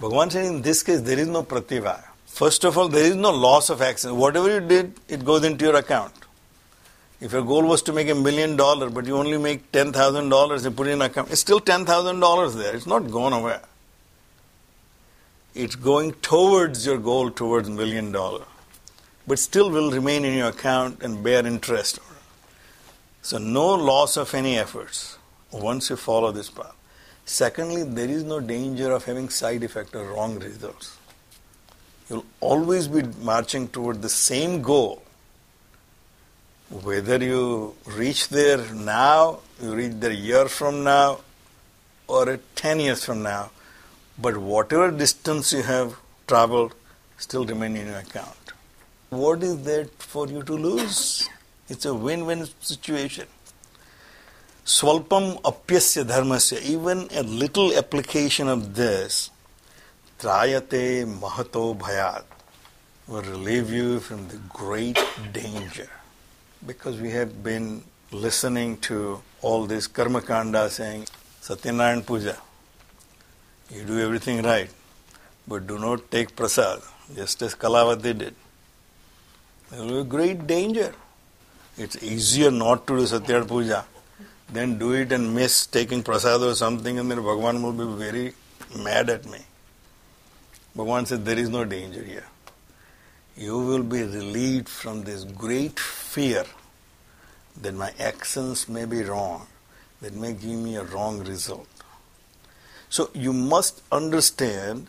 Bhagavan 0.00 0.32
said 0.32 0.46
in 0.46 0.62
this 0.62 0.82
case 0.82 1.00
there 1.02 1.20
is 1.20 1.28
no 1.28 1.44
pratyavaya. 1.44 2.08
First 2.32 2.64
of 2.64 2.78
all, 2.78 2.88
there 2.88 3.04
is 3.04 3.14
no 3.14 3.30
loss 3.30 3.68
of 3.68 3.82
action. 3.82 4.16
Whatever 4.16 4.54
you 4.54 4.60
did, 4.66 4.94
it 5.06 5.22
goes 5.22 5.44
into 5.44 5.66
your 5.66 5.76
account. 5.76 6.14
If 7.20 7.32
your 7.32 7.42
goal 7.42 7.64
was 7.64 7.82
to 7.82 7.92
make 7.92 8.08
a 8.08 8.14
million 8.14 8.56
dollars, 8.56 8.90
but 8.90 9.04
you 9.04 9.16
only 9.16 9.36
make 9.36 9.70
ten 9.70 9.92
thousand 9.92 10.30
dollars, 10.30 10.64
you 10.64 10.70
put 10.70 10.86
it 10.86 10.92
in 10.92 11.02
account, 11.02 11.30
it's 11.30 11.42
still 11.42 11.60
ten 11.60 11.84
thousand 11.84 12.20
dollars 12.20 12.54
there. 12.54 12.74
It's 12.74 12.86
not 12.86 13.10
gone 13.10 13.34
away. 13.34 13.58
It's 15.54 15.76
going 15.76 16.14
towards 16.30 16.86
your 16.86 16.96
goal, 16.96 17.30
towards 17.30 17.68
million 17.68 18.10
dollar, 18.12 18.46
but 19.26 19.38
still 19.38 19.68
will 19.70 19.90
remain 19.90 20.24
in 20.24 20.32
your 20.32 20.48
account 20.48 21.02
and 21.02 21.22
bear 21.22 21.46
interest. 21.46 22.00
So 23.20 23.36
no 23.36 23.74
loss 23.74 24.16
of 24.16 24.34
any 24.34 24.56
efforts 24.58 25.18
once 25.52 25.90
you 25.90 25.96
follow 25.96 26.32
this 26.32 26.48
path. 26.48 26.74
Secondly, 27.26 27.84
there 27.84 28.08
is 28.08 28.24
no 28.24 28.40
danger 28.40 28.90
of 28.90 29.04
having 29.04 29.28
side 29.28 29.62
effect 29.62 29.94
or 29.94 30.06
wrong 30.06 30.38
results. 30.38 30.96
You'll 32.08 32.26
always 32.40 32.88
be 32.88 33.02
marching 33.20 33.68
toward 33.68 34.02
the 34.02 34.08
same 34.08 34.62
goal 34.62 35.02
whether 36.80 37.18
you 37.18 37.74
reach 37.84 38.28
there 38.28 38.64
now, 38.72 39.40
you 39.62 39.74
reach 39.74 39.92
there 39.96 40.10
a 40.10 40.14
year 40.14 40.48
from 40.48 40.82
now, 40.84 41.20
or 42.08 42.38
10 42.54 42.80
years 42.80 43.04
from 43.04 43.22
now, 43.22 43.50
but 44.18 44.38
whatever 44.38 44.90
distance 44.90 45.52
you 45.52 45.62
have 45.62 45.96
traveled 46.26 46.74
still 47.18 47.44
remain 47.44 47.76
in 47.76 47.88
your 47.88 47.98
account. 47.98 48.52
What 49.10 49.42
is 49.42 49.62
there 49.64 49.84
for 49.98 50.26
you 50.28 50.42
to 50.44 50.54
lose? 50.54 51.28
It's 51.68 51.84
a 51.84 51.94
win-win 51.94 52.48
situation. 52.60 53.26
Swalpam 54.64 55.42
apyasya 55.42 56.04
dharmasya, 56.04 56.62
even 56.62 57.08
a 57.14 57.22
little 57.22 57.76
application 57.76 58.48
of 58.48 58.74
this, 58.76 59.30
trayate 60.22 61.04
mahato 61.20 61.76
bhayat, 61.76 62.22
will 63.08 63.22
relieve 63.22 63.72
you 63.72 63.98
from 63.98 64.28
the 64.28 64.36
great 64.50 65.00
danger 65.32 65.88
because 66.64 67.00
we 67.00 67.10
have 67.10 67.42
been 67.42 67.82
listening 68.12 68.76
to 68.76 69.20
all 69.40 69.66
this 69.66 69.88
karma 69.88 70.20
kanda 70.22 70.70
saying 70.70 71.04
Satyanarayan 71.40 72.06
Puja. 72.06 72.36
You 73.68 73.84
do 73.84 73.98
everything 73.98 74.42
right, 74.42 74.70
but 75.48 75.66
do 75.66 75.76
not 75.76 76.08
take 76.12 76.36
prasad, 76.36 76.80
just 77.16 77.42
as 77.42 77.56
Kalavati 77.56 78.16
did. 78.16 78.34
There 79.70 79.84
will 79.84 80.04
be 80.04 80.08
great 80.08 80.46
danger. 80.46 80.94
It's 81.76 82.00
easier 82.00 82.52
not 82.52 82.86
to 82.86 82.98
do 82.98 83.02
Satyanarayan 83.02 83.48
Puja 83.48 83.84
than 84.52 84.78
do 84.78 84.92
it 84.92 85.10
and 85.10 85.34
miss 85.34 85.66
taking 85.66 86.04
prasad 86.04 86.42
or 86.42 86.54
something, 86.54 87.00
and 87.00 87.10
then 87.10 87.18
Bhagavan 87.18 87.60
will 87.60 87.72
be 87.72 88.04
very 88.04 88.34
mad 88.84 89.10
at 89.10 89.26
me. 89.26 89.40
Bhagavan 90.76 91.06
said, 91.06 91.24
There 91.24 91.38
is 91.38 91.48
no 91.48 91.64
danger 91.64 92.02
here 92.02 92.26
you 93.36 93.58
will 93.58 93.82
be 93.82 94.02
relieved 94.02 94.68
from 94.68 95.04
this 95.04 95.24
great 95.24 95.78
fear 95.80 96.44
that 97.60 97.74
my 97.74 97.92
actions 97.98 98.68
may 98.68 98.84
be 98.84 99.02
wrong, 99.02 99.46
that 100.00 100.14
may 100.14 100.32
give 100.32 100.58
me 100.58 100.76
a 100.76 100.84
wrong 100.84 101.20
result. 101.24 101.68
So 102.90 103.10
you 103.14 103.32
must 103.32 103.82
understand 103.90 104.88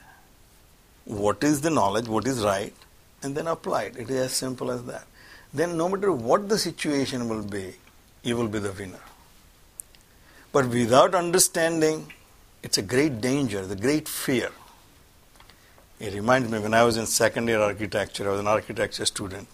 what 1.06 1.44
is 1.44 1.62
the 1.62 1.70
knowledge, 1.70 2.08
what 2.08 2.28
is 2.28 2.44
right, 2.44 2.74
and 3.22 3.36
then 3.36 3.48
apply 3.48 3.84
it. 3.84 3.98
It 3.98 4.10
is 4.10 4.18
as 4.18 4.34
simple 4.34 4.72
as 4.72 4.84
that. 4.86 5.06
Then, 5.54 5.78
no 5.78 5.88
matter 5.88 6.12
what 6.12 6.50
the 6.50 6.58
situation 6.58 7.30
will 7.30 7.44
be, 7.44 7.76
you 8.24 8.36
will 8.36 8.48
be 8.48 8.60
the 8.60 8.72
winner. 8.72 9.00
But 10.52 10.68
without 10.68 11.14
understanding, 11.16 12.12
it's 12.64 12.78
a 12.78 12.82
great 12.82 13.22
danger, 13.22 13.66
the 13.66 13.76
great 13.76 14.08
fear. 14.08 14.52
It 16.00 16.14
reminds 16.14 16.50
me 16.50 16.60
when 16.60 16.74
I 16.74 16.84
was 16.84 16.98
in 16.98 17.06
second 17.06 17.48
year 17.48 17.60
architecture, 17.60 18.28
I 18.28 18.32
was 18.32 18.40
an 18.40 18.48
architecture 18.48 19.06
student. 19.06 19.48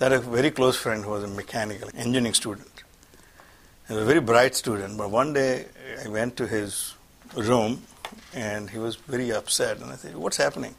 I 0.00 0.04
had 0.04 0.12
a 0.12 0.20
very 0.20 0.50
close 0.50 0.76
friend 0.76 1.04
who 1.04 1.10
was 1.10 1.24
a 1.24 1.28
mechanical 1.28 1.90
engineering 1.94 2.34
student. 2.34 2.70
He 3.88 3.94
was 3.94 4.02
a 4.02 4.06
very 4.06 4.20
bright 4.20 4.54
student, 4.54 4.96
but 4.96 5.10
one 5.10 5.32
day 5.32 5.66
I 6.04 6.08
went 6.08 6.36
to 6.36 6.46
his 6.46 6.94
room 7.34 7.82
and 8.34 8.70
he 8.70 8.78
was 8.78 8.96
very 8.96 9.32
upset. 9.32 9.78
And 9.80 9.90
I 9.90 9.96
said, 9.96 10.16
What's 10.16 10.36
happening? 10.36 10.74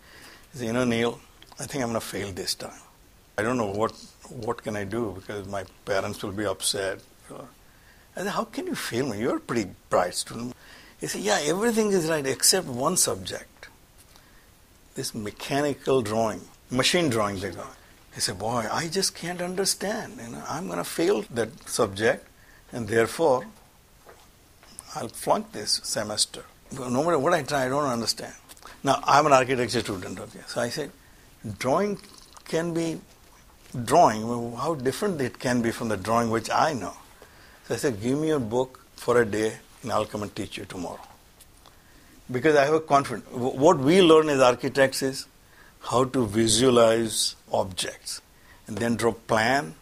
He 0.54 0.60
said, 0.60 0.68
You 0.68 0.74
know, 0.74 0.86
Neil, 0.86 1.20
I 1.60 1.66
think 1.66 1.84
I'm 1.84 1.90
going 1.90 2.00
to 2.00 2.06
fail 2.06 2.32
this 2.32 2.56
time. 2.56 2.82
I 3.38 3.44
don't 3.44 3.58
know 3.58 3.72
what, 3.72 3.94
what 4.30 4.64
can 4.64 4.76
I 4.76 4.84
do 4.84 5.14
because 5.16 5.48
my 5.48 5.64
parents 5.86 6.24
will 6.24 6.32
be 6.32 6.46
upset. 6.46 7.00
I 7.32 8.24
said, 8.24 8.28
How 8.28 8.46
can 8.46 8.68
you 8.68 8.76
fail 8.76 9.08
me? 9.08 9.20
You're 9.20 9.38
a 9.38 9.42
pretty 9.42 9.70
bright 9.90 10.16
student. 10.16 10.54
He 11.00 11.08
said, 11.08 11.22
Yeah, 11.22 11.40
everything 11.44 11.92
is 11.92 12.10
right 12.10 12.26
except 12.26 12.68
one 12.68 12.96
subject. 12.96 13.49
This 15.00 15.16
mechanical 15.16 16.02
drawing, 16.02 16.42
machine 16.70 17.08
drawing 17.08 17.40
they 17.40 17.52
got. 17.52 17.74
He 18.14 18.20
said, 18.20 18.38
Boy, 18.38 18.68
I 18.70 18.90
just 18.90 19.16
can't 19.16 19.42
understand. 19.42 20.20
You 20.22 20.28
know, 20.28 20.44
I'm 20.46 20.68
going 20.68 20.78
to 20.78 20.84
fail 20.84 21.22
that 21.36 21.70
subject 21.70 22.28
and 22.74 22.86
therefore 22.86 23.46
I'll 24.96 25.08
flunk 25.08 25.54
this 25.54 25.80
semester. 25.86 26.44
No 26.78 27.02
matter 27.02 27.18
what 27.18 27.34
I 27.34 27.44
try, 27.44 27.68
I 27.68 27.70
don't 27.70 27.86
understand. 27.86 28.34
Now, 28.84 29.02
I'm 29.06 29.26
an 29.26 29.32
architecture 29.32 29.80
student, 29.80 30.20
okay. 30.20 30.42
So 30.48 30.60
I 30.60 30.68
said, 30.68 30.92
drawing 31.58 31.98
can 32.50 32.74
be 32.74 33.00
drawing. 33.86 34.24
How 34.58 34.76
different 34.76 35.22
it 35.22 35.40
can 35.40 35.62
be 35.62 35.72
from 35.72 35.88
the 35.88 35.96
drawing 35.96 36.30
which 36.30 36.50
I 36.50 36.74
know. 36.74 36.98
So 37.70 37.76
I 37.76 37.78
said, 37.78 38.02
give 38.02 38.20
me 38.20 38.28
your 38.28 38.42
book 38.42 38.84
for 38.98 39.22
a 39.22 39.26
day 39.26 39.60
and 39.82 39.94
I'll 39.94 40.06
come 40.06 40.24
and 40.24 40.36
teach 40.36 40.58
you 40.58 40.66
tomorrow. 40.66 41.09
Because 42.32 42.56
I 42.56 42.66
have 42.66 42.74
a 42.74 42.80
confidence. 42.80 43.26
What 43.32 43.80
we 43.80 44.02
learn 44.02 44.30
as 44.30 44.40
architects 44.40 45.02
is 45.02 45.26
how 45.82 46.04
to 46.06 46.26
visualize 46.26 47.36
objects 47.52 48.22
and 48.68 48.78
then 48.78 48.96
draw 48.96 49.14
plan, 49.14 49.74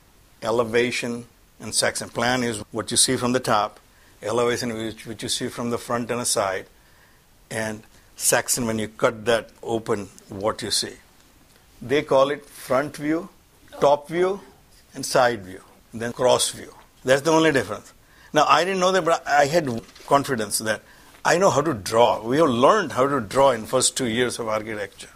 elevation, 0.42 1.26
and 1.60 1.74
section. 1.76 2.10
Plan 2.10 2.44
is 2.44 2.60
what 2.72 2.90
you 2.92 2.98
see 2.98 3.18
from 3.18 3.34
the 3.34 3.40
top, 3.40 3.80
elevation 4.22 4.74
which, 4.74 5.06
which 5.06 5.24
you 5.24 5.30
see 5.30 5.50
from 5.50 5.72
the 5.72 5.78
front 5.78 6.10
and 6.10 6.22
the 6.22 6.26
side, 6.26 6.66
and 7.52 7.84
section 8.16 8.66
when 8.66 8.80
you 8.80 8.88
cut 8.88 9.26
that 9.26 9.50
open, 9.62 10.08
what 10.30 10.62
you 10.62 10.72
see. 10.72 10.94
They 11.82 12.02
call 12.02 12.30
it 12.32 12.46
front 12.46 12.96
view, 12.96 13.30
top 13.82 14.08
view, 14.08 14.40
and 14.94 15.06
side 15.06 15.44
view, 15.46 15.62
then 15.94 16.14
cross 16.14 16.50
view. 16.52 16.74
That's 17.04 17.22
the 17.22 17.32
only 17.32 17.52
difference. 17.52 17.94
Now, 18.34 18.46
I 18.48 18.64
didn't 18.64 18.80
know 18.80 18.92
that, 18.92 19.04
but 19.04 19.28
I 19.28 19.46
had 19.46 19.82
confidence 20.06 20.60
that 20.60 20.82
I 21.28 21.38
know 21.38 21.50
how 21.50 21.60
to 21.60 21.74
draw. 21.74 22.22
We 22.26 22.38
have 22.38 22.48
learned 22.48 22.94
how 22.94 23.06
to 23.06 23.20
draw 23.20 23.52
in 23.52 23.66
first 23.66 23.98
two 23.98 24.08
years 24.08 24.40
of 24.40 24.48
architecture. 24.48 25.10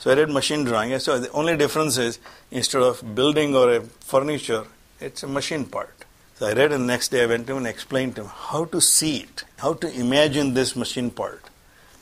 So 0.00 0.10
I 0.10 0.16
did 0.16 0.28
machine 0.28 0.64
drawing. 0.64 0.98
So 0.98 1.20
the 1.20 1.30
only 1.30 1.56
difference 1.56 1.98
is 1.98 2.18
instead 2.50 2.82
of 2.82 3.14
building 3.14 3.54
or 3.54 3.72
a 3.72 3.82
furniture, 3.82 4.64
it's 4.98 5.22
a 5.22 5.28
machine 5.28 5.64
part. 5.66 6.04
So 6.34 6.46
I 6.46 6.54
read 6.54 6.72
and 6.72 6.82
the 6.82 6.86
next 6.88 7.12
day 7.12 7.22
I 7.22 7.26
went 7.26 7.46
to 7.46 7.52
him 7.52 7.58
and 7.58 7.68
explained 7.68 8.16
to 8.16 8.22
him 8.22 8.30
how 8.34 8.64
to 8.64 8.80
see 8.80 9.18
it, 9.18 9.44
how 9.58 9.74
to 9.74 9.88
imagine 9.88 10.54
this 10.54 10.74
machine 10.74 11.12
part, 11.12 11.44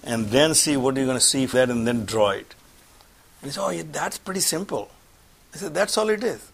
and 0.02 0.28
then 0.28 0.54
see 0.54 0.78
what 0.78 0.96
you're 0.96 1.04
going 1.04 1.18
to 1.18 1.22
see 1.22 1.44
that 1.44 1.68
and 1.68 1.86
then 1.86 2.06
draw 2.06 2.30
it. 2.30 2.54
And 3.42 3.50
He 3.50 3.50
said, 3.50 3.62
Oh, 3.62 3.68
yeah, 3.68 3.82
that's 3.92 4.16
pretty 4.16 4.40
simple. 4.40 4.90
I 5.52 5.58
said, 5.58 5.74
That's 5.74 5.98
all 5.98 6.08
it 6.08 6.24
is. 6.24 6.50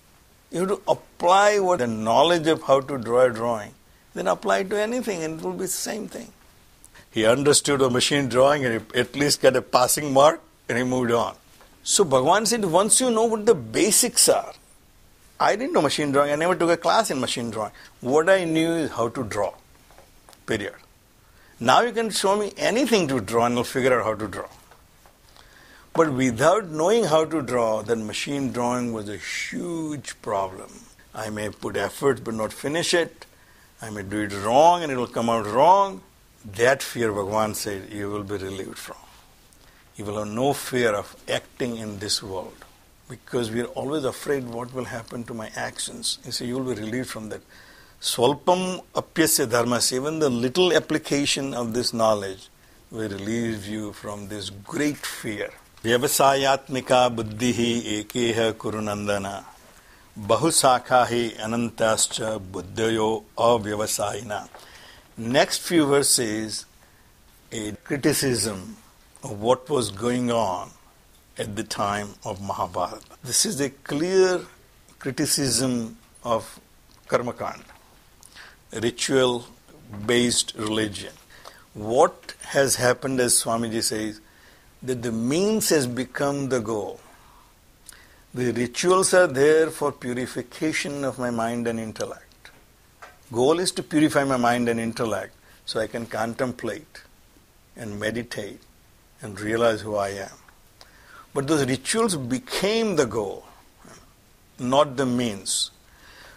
You 0.50 0.66
have 0.66 0.68
to 0.70 0.82
apply 0.88 1.60
what 1.60 1.78
the 1.78 1.86
knowledge 1.86 2.48
of 2.48 2.62
how 2.62 2.80
to 2.80 2.98
draw 2.98 3.26
a 3.26 3.30
drawing, 3.30 3.74
then 4.12 4.26
apply 4.26 4.58
it 4.58 4.70
to 4.70 4.82
anything 4.82 5.22
and 5.22 5.38
it 5.38 5.44
will 5.44 5.52
be 5.52 5.66
the 5.66 5.68
same 5.68 6.08
thing. 6.08 6.32
He 7.16 7.24
understood 7.24 7.80
a 7.80 7.88
machine 7.88 8.28
drawing 8.28 8.66
and 8.66 8.74
he 8.74 9.00
at 9.00 9.16
least 9.16 9.40
got 9.40 9.56
a 9.56 9.62
passing 9.62 10.12
mark 10.12 10.38
and 10.68 10.76
he 10.76 10.84
moved 10.84 11.12
on. 11.12 11.34
So 11.82 12.04
Bhagwan 12.04 12.44
said, 12.44 12.62
once 12.66 13.00
you 13.00 13.10
know 13.10 13.24
what 13.24 13.46
the 13.46 13.54
basics 13.54 14.28
are, 14.28 14.52
I 15.40 15.56
didn't 15.56 15.72
know 15.72 15.80
machine 15.80 16.12
drawing. 16.12 16.30
I 16.30 16.36
never 16.36 16.54
took 16.54 16.68
a 16.68 16.76
class 16.76 17.10
in 17.10 17.18
machine 17.18 17.50
drawing. 17.50 17.72
What 18.02 18.28
I 18.28 18.44
knew 18.44 18.70
is 18.70 18.90
how 18.90 19.08
to 19.08 19.24
draw. 19.24 19.54
Period. 20.44 20.74
Now 21.58 21.80
you 21.80 21.92
can 21.92 22.10
show 22.10 22.36
me 22.36 22.52
anything 22.58 23.08
to 23.08 23.22
draw 23.22 23.46
and 23.46 23.56
I'll 23.56 23.64
figure 23.64 23.98
out 23.98 24.04
how 24.04 24.14
to 24.14 24.28
draw. 24.28 24.50
But 25.94 26.12
without 26.12 26.68
knowing 26.68 27.04
how 27.04 27.24
to 27.24 27.40
draw, 27.40 27.80
then 27.80 28.06
machine 28.06 28.52
drawing 28.52 28.92
was 28.92 29.08
a 29.08 29.16
huge 29.16 30.20
problem. 30.20 30.68
I 31.14 31.30
may 31.30 31.48
put 31.48 31.78
effort 31.78 32.22
but 32.24 32.34
not 32.34 32.52
finish 32.52 32.92
it. 32.92 33.24
I 33.80 33.88
may 33.88 34.02
do 34.02 34.20
it 34.20 34.34
wrong 34.44 34.82
and 34.82 34.92
it 34.92 34.96
will 34.96 35.06
come 35.06 35.30
out 35.30 35.46
wrong. 35.46 36.02
That 36.54 36.82
fear, 36.82 37.10
Bhagavan 37.12 37.56
said, 37.56 37.88
you 37.90 38.08
will 38.08 38.22
be 38.22 38.36
relieved 38.36 38.78
from. 38.78 38.96
You 39.96 40.04
will 40.04 40.18
have 40.18 40.28
no 40.28 40.52
fear 40.52 40.94
of 40.94 41.16
acting 41.28 41.76
in 41.76 41.98
this 41.98 42.22
world 42.22 42.64
because 43.08 43.50
we 43.50 43.62
are 43.62 43.72
always 43.80 44.04
afraid 44.04 44.46
what 44.46 44.72
will 44.72 44.84
happen 44.84 45.24
to 45.24 45.34
my 45.34 45.50
actions. 45.56 46.18
You 46.24 46.32
see, 46.32 46.46
you 46.46 46.58
will 46.58 46.74
be 46.74 46.80
relieved 46.80 47.08
from 47.08 47.30
that. 47.30 47.40
Swalpam 48.00 48.84
apyasya 48.94 49.46
dharmas, 49.46 49.92
even 49.92 50.20
the 50.20 50.30
little 50.30 50.72
application 50.72 51.52
of 51.52 51.72
this 51.72 51.92
knowledge 51.92 52.48
will 52.90 53.08
relieve 53.08 53.66
you 53.66 53.92
from 53.92 54.28
this 54.28 54.50
great 54.50 54.98
fear. 54.98 55.50
Vyavasayatmika 55.82 57.14
buddhihi 57.14 58.04
ekeha 58.04 58.52
kurunandana 58.52 59.44
bahusakhahi 60.18 61.38
anantascha 61.38 62.38
buddhayo 62.38 63.24
avyavasayina. 63.36 64.48
Next 65.18 65.62
few 65.62 65.86
verses, 65.86 66.66
a 67.50 67.72
criticism 67.84 68.76
of 69.22 69.40
what 69.40 69.70
was 69.70 69.90
going 69.90 70.30
on 70.30 70.72
at 71.38 71.56
the 71.56 71.64
time 71.64 72.10
of 72.22 72.42
Mahabharata. 72.42 73.16
This 73.24 73.46
is 73.46 73.58
a 73.62 73.70
clear 73.70 74.42
criticism 74.98 75.96
of 76.22 76.60
Karmakanda, 77.08 77.64
ritual 78.74 79.46
based 80.04 80.52
religion. 80.54 81.14
What 81.72 82.34
has 82.48 82.76
happened, 82.76 83.18
as 83.18 83.42
Swamiji 83.42 83.82
says, 83.82 84.20
that 84.82 85.02
the 85.02 85.12
means 85.12 85.70
has 85.70 85.86
become 85.86 86.50
the 86.50 86.60
goal. 86.60 87.00
The 88.34 88.52
rituals 88.52 89.14
are 89.14 89.26
there 89.26 89.70
for 89.70 89.92
purification 89.92 91.04
of 91.04 91.18
my 91.18 91.30
mind 91.30 91.66
and 91.66 91.80
intellect. 91.80 92.25
Goal 93.32 93.58
is 93.58 93.72
to 93.72 93.82
purify 93.82 94.24
my 94.24 94.36
mind 94.36 94.68
and 94.68 94.78
intellect 94.78 95.34
so 95.64 95.80
I 95.80 95.88
can 95.88 96.06
contemplate 96.06 97.02
and 97.76 97.98
meditate 97.98 98.60
and 99.20 99.38
realize 99.40 99.80
who 99.80 99.96
I 99.96 100.10
am. 100.10 100.30
But 101.34 101.48
those 101.48 101.66
rituals 101.66 102.16
became 102.16 102.96
the 102.96 103.06
goal, 103.06 103.44
not 104.58 104.96
the 104.96 105.06
means. 105.06 105.70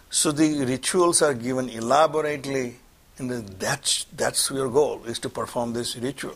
So 0.09 0.31
the 0.31 0.65
rituals 0.65 1.21
are 1.21 1.33
given 1.33 1.69
elaborately, 1.69 2.77
and 3.17 3.29
that's, 3.59 4.05
that's 4.15 4.49
your 4.49 4.69
goal, 4.69 5.03
is 5.05 5.19
to 5.19 5.29
perform 5.29 5.73
this 5.73 5.95
ritual. 5.95 6.35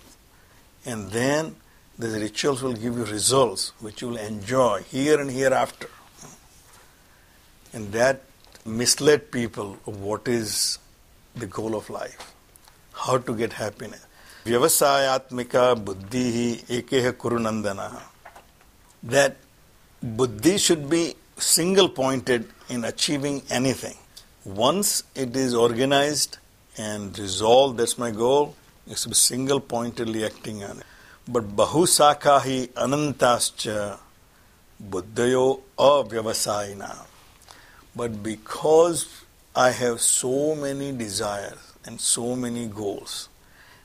And 0.86 1.10
then 1.10 1.56
the 1.98 2.08
rituals 2.08 2.62
will 2.62 2.74
give 2.74 2.98
you 2.98 3.06
results 3.06 3.74
which 3.80 4.02
you 4.02 4.10
will 4.10 4.18
enjoy 4.18 4.84
here 4.84 5.20
and 5.20 5.32
hereafter. 5.32 5.90
And 7.74 7.92
that 7.94 8.22
misled 8.66 9.32
people 9.32 9.74
what 9.86 10.28
is 10.28 10.80
the 11.36 11.48
goal 11.48 11.76
of 11.76 11.90
life, 11.90 12.34
how 12.94 13.18
to 13.18 13.36
get 13.36 13.54
happiness. 13.54 14.06
Vyavasayatmika 14.46 15.84
buddhi 15.84 16.58
ekeha 16.68 17.14
kurunandana 17.14 18.02
that 19.04 19.38
buddhi 20.02 20.58
should 20.58 20.90
be 20.90 21.16
single 21.38 21.90
pointed 21.90 22.46
in 22.70 22.86
achieving 22.86 23.42
anything. 23.50 23.96
Once 24.46 25.04
it 25.16 25.36
is 25.36 25.54
organized 25.54 26.38
and 26.78 27.18
resolved, 27.18 27.78
that's 27.78 27.98
my 27.98 28.12
goal, 28.12 28.56
it 28.90 28.98
should 28.98 29.10
be 29.10 29.16
single 29.16 29.60
pointedly 29.60 30.26
acting 30.26 30.64
on 30.64 30.80
it. 30.80 30.86
But 31.28 31.56
bahusakahi 31.56 32.70
anantascha 32.70 33.98
buddhayo 34.90 35.62
avyavasayina. 35.78 37.06
But 37.96 38.24
because 38.24 39.08
I 39.56 39.70
have 39.72 40.02
so 40.02 40.56
many 40.56 40.92
desires 40.92 41.74
and 41.86 42.02
so 42.02 42.36
many 42.36 42.68
goals, 42.68 43.30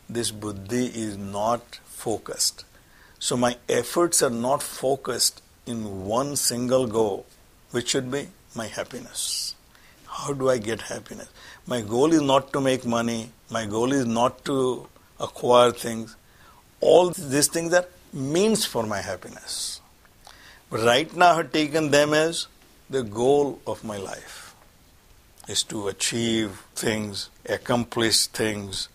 this 0.09 0.31
buddhi 0.31 0.87
is 0.87 1.18
not 1.18 1.81
focused. 1.85 2.64
So 3.18 3.37
my 3.37 3.57
efforts 3.68 4.23
are 4.23 4.31
not 4.31 4.62
focused 4.62 5.42
in 5.66 6.07
one 6.07 6.37
single 6.37 6.87
goal, 6.87 7.27
which 7.71 7.90
should 7.90 8.11
be 8.11 8.29
my 8.55 8.66
happiness. 8.66 9.55
How 10.07 10.33
do 10.33 10.49
I 10.49 10.57
get 10.57 10.83
happiness? 10.83 11.29
My 11.66 11.83
goal 11.83 12.12
is 12.12 12.23
not 12.23 12.53
to 12.55 12.61
make 12.62 12.87
money, 12.87 13.31
my 13.51 13.66
goal 13.66 13.92
is 13.92 14.07
not 14.07 14.44
to 14.47 14.88
acquire 15.21 15.71
things. 15.71 16.16
All 16.81 17.11
these 17.11 17.49
things 17.49 17.75
are 17.75 17.87
means 18.12 18.64
for 18.64 18.85
my 18.85 19.03
happiness. 19.03 19.81
But 20.71 20.81
right 20.81 21.14
now 21.14 21.33
I 21.33 21.37
have 21.37 21.53
taken 21.53 21.90
them 21.90 22.14
as 22.14 22.47
the 22.90 23.03
goal 23.03 23.61
of 23.66 23.85
my 23.85 23.96
life 23.96 24.55
is 25.46 25.62
to 25.64 25.88
achieve 25.88 26.62
things, 26.74 27.31
accomplish 27.48 28.27
things. 28.27 28.88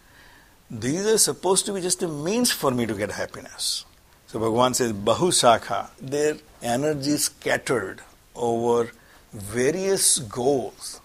These 0.69 1.06
are 1.06 1.17
supposed 1.17 1.65
to 1.67 1.73
be 1.73 1.82
just 1.82 2.01
a 2.03 2.08
means 2.08 2.51
for 2.51 2.71
me 2.71 2.86
to 2.86 2.93
get 2.93 3.12
happiness. 3.12 3.86
So 4.27 4.39
Bhagavan 4.39 4.75
says, 4.75 4.93
Bahusakha, 4.93 5.89
their 6.01 6.38
energy 6.62 7.17
scattered 7.17 8.01
over 8.36 8.91
various 9.32 10.19
goals 10.19 10.99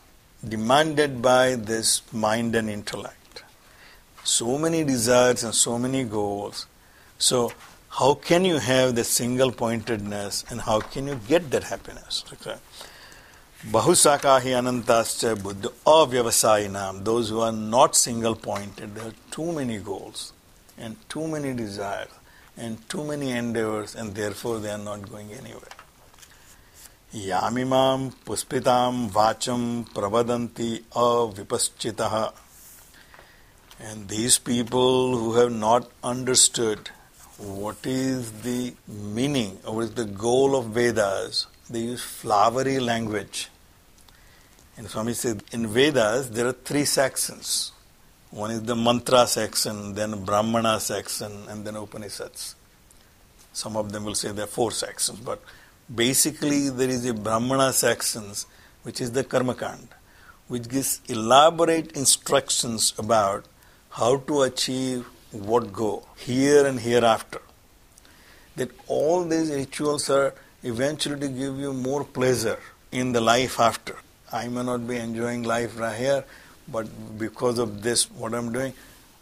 demanded 0.46 1.20
by 1.20 1.56
this 1.56 2.02
mind 2.12 2.54
and 2.54 2.70
intellect. 2.70 3.14
so 4.28 4.58
many 4.58 4.84
desires 4.84 5.42
and 5.42 5.54
so 5.54 5.78
many 5.78 6.04
goals. 6.04 6.66
So, 7.18 7.52
how 7.98 8.14
can 8.14 8.44
you 8.44 8.58
have 8.58 8.94
the 8.94 9.02
single 9.02 9.50
pointedness 9.50 10.44
and 10.50 10.60
how 10.60 10.78
can 10.78 11.08
you 11.08 11.16
get 11.26 11.50
that 11.50 11.64
happiness? 11.64 12.24
Okay. 12.32 12.54
Bahusakahi 13.66 14.52
anantascha 14.58 15.34
buddha 15.42 17.02
those 17.02 17.28
who 17.30 17.40
are 17.40 17.50
not 17.50 17.96
single 17.96 18.36
pointed, 18.36 18.94
they 18.94 19.02
have 19.02 19.16
too 19.32 19.50
many 19.50 19.78
goals 19.78 20.32
and 20.76 20.96
too 21.08 21.26
many 21.26 21.52
desires 21.52 22.10
and 22.56 22.88
too 22.88 23.02
many 23.02 23.32
endeavors 23.32 23.96
and 23.96 24.14
therefore 24.14 24.60
they 24.60 24.70
are 24.70 24.78
not 24.78 25.10
going 25.10 25.32
anywhere. 25.32 25.76
Yamimam 27.12 28.14
puspitam 28.24 29.10
vacham 29.10 29.88
pravadanti 29.88 30.82
avipaschitaha. 30.92 32.32
And 33.80 34.08
these 34.08 34.38
people 34.38 35.18
who 35.18 35.34
have 35.34 35.50
not 35.50 35.90
understood 36.04 36.90
what 37.38 37.86
is 37.86 38.32
the 38.42 38.74
meaning 38.88 39.58
or 39.64 39.76
what 39.76 39.84
is 39.84 39.94
the 39.94 40.04
goal 40.04 40.56
of 40.56 40.66
Vedas, 40.66 41.46
they 41.70 41.80
use 41.80 42.02
flowery 42.02 42.80
language. 42.80 43.48
And 44.76 44.88
Swami 44.88 45.14
said, 45.14 45.44
in 45.52 45.68
Vedas 45.68 46.28
there 46.30 46.48
are 46.48 46.52
three 46.52 46.84
sections. 46.84 47.72
One 48.30 48.50
is 48.50 48.62
the 48.62 48.76
mantra 48.76 49.26
section, 49.26 49.94
then 49.94 50.24
Brahmana 50.24 50.80
section, 50.80 51.32
and 51.48 51.64
then 51.64 51.76
Upanishads. 51.76 52.56
Some 53.52 53.76
of 53.76 53.90
them 53.90 54.04
will 54.04 54.14
say 54.14 54.32
there 54.32 54.44
are 54.44 54.48
four 54.48 54.70
sections, 54.70 55.18
but 55.20 55.40
basically 55.92 56.68
there 56.68 56.90
is 56.90 57.06
a 57.06 57.14
Brahmana 57.14 57.72
sections, 57.72 58.46
which 58.82 59.00
is 59.00 59.12
the 59.12 59.24
Karmakand, 59.24 59.88
which 60.48 60.68
gives 60.68 61.00
elaborate 61.08 61.92
instructions 61.92 62.92
about 62.98 63.46
how 63.90 64.18
to 64.18 64.42
achieve 64.42 65.06
what 65.32 65.72
go, 65.72 66.06
here 66.16 66.66
and 66.66 66.80
hereafter. 66.80 67.40
That 68.56 68.70
all 68.86 69.24
these 69.24 69.50
rituals 69.50 70.10
are 70.10 70.34
eventually 70.62 71.20
to 71.20 71.28
give 71.28 71.58
you 71.58 71.72
more 71.72 72.04
pleasure 72.04 72.58
in 72.90 73.12
the 73.12 73.20
life 73.20 73.60
after. 73.60 73.96
I 74.32 74.48
may 74.48 74.62
not 74.62 74.86
be 74.86 74.96
enjoying 74.96 75.42
life 75.42 75.78
right 75.78 75.96
here, 75.96 76.24
but 76.66 76.86
because 77.18 77.58
of 77.58 77.82
this, 77.82 78.10
what 78.10 78.34
I'm 78.34 78.52
doing, 78.52 78.74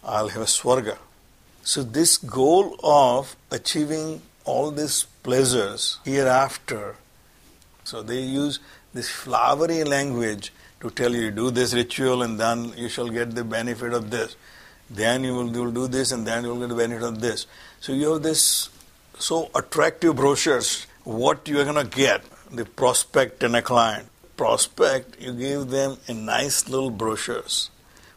I'll 0.03 0.29
have 0.29 0.43
a 0.43 0.47
swarga. 0.47 0.99
So, 1.63 1.83
this 1.83 2.17
goal 2.17 2.77
of 2.83 3.37
achieving 3.51 4.23
all 4.45 4.71
these 4.71 5.05
pleasures 5.23 5.99
hereafter, 6.05 6.97
so 7.85 8.03
they 8.03 8.21
use 8.21 8.61
this 8.95 9.09
flowery 9.09 9.85
language 9.85 10.53
to 10.81 10.91
tell 10.91 11.15
you, 11.15 11.31
do 11.31 11.51
this 11.51 11.75
ritual 11.75 12.23
and 12.23 12.39
then 12.39 12.73
you 12.77 12.89
shall 12.89 13.09
get 13.09 13.35
the 13.35 13.45
benefit 13.45 13.93
of 13.93 14.11
this. 14.11 14.37
Then 14.89 15.25
you 15.25 15.35
will, 15.35 15.55
you 15.55 15.65
will 15.65 15.73
do 15.73 15.89
this 15.89 16.13
and 16.13 16.27
then 16.27 16.45
you 16.45 16.51
will 16.51 16.61
get 16.61 16.69
the 16.69 16.75
benefit 16.75 17.03
of 17.03 17.21
this. 17.21 17.47
So, 17.81 17.93
you 17.93 18.13
have 18.13 18.23
this 18.23 18.71
so 19.19 19.51
attractive 19.55 20.17
brochures, 20.17 20.87
what 21.05 21.49
you 21.49 21.61
are 21.61 21.65
going 21.65 21.77
to 21.77 21.97
get, 21.97 22.23
the 22.51 22.65
prospect 22.65 23.43
and 23.43 23.57
a 23.57 23.63
client 23.63 24.09
prospect, 24.37 25.21
you 25.21 25.33
give 25.33 25.71
them 25.71 25.97
a 26.09 26.15
nice 26.15 26.69
little 26.69 26.91
brochures. 26.91 27.71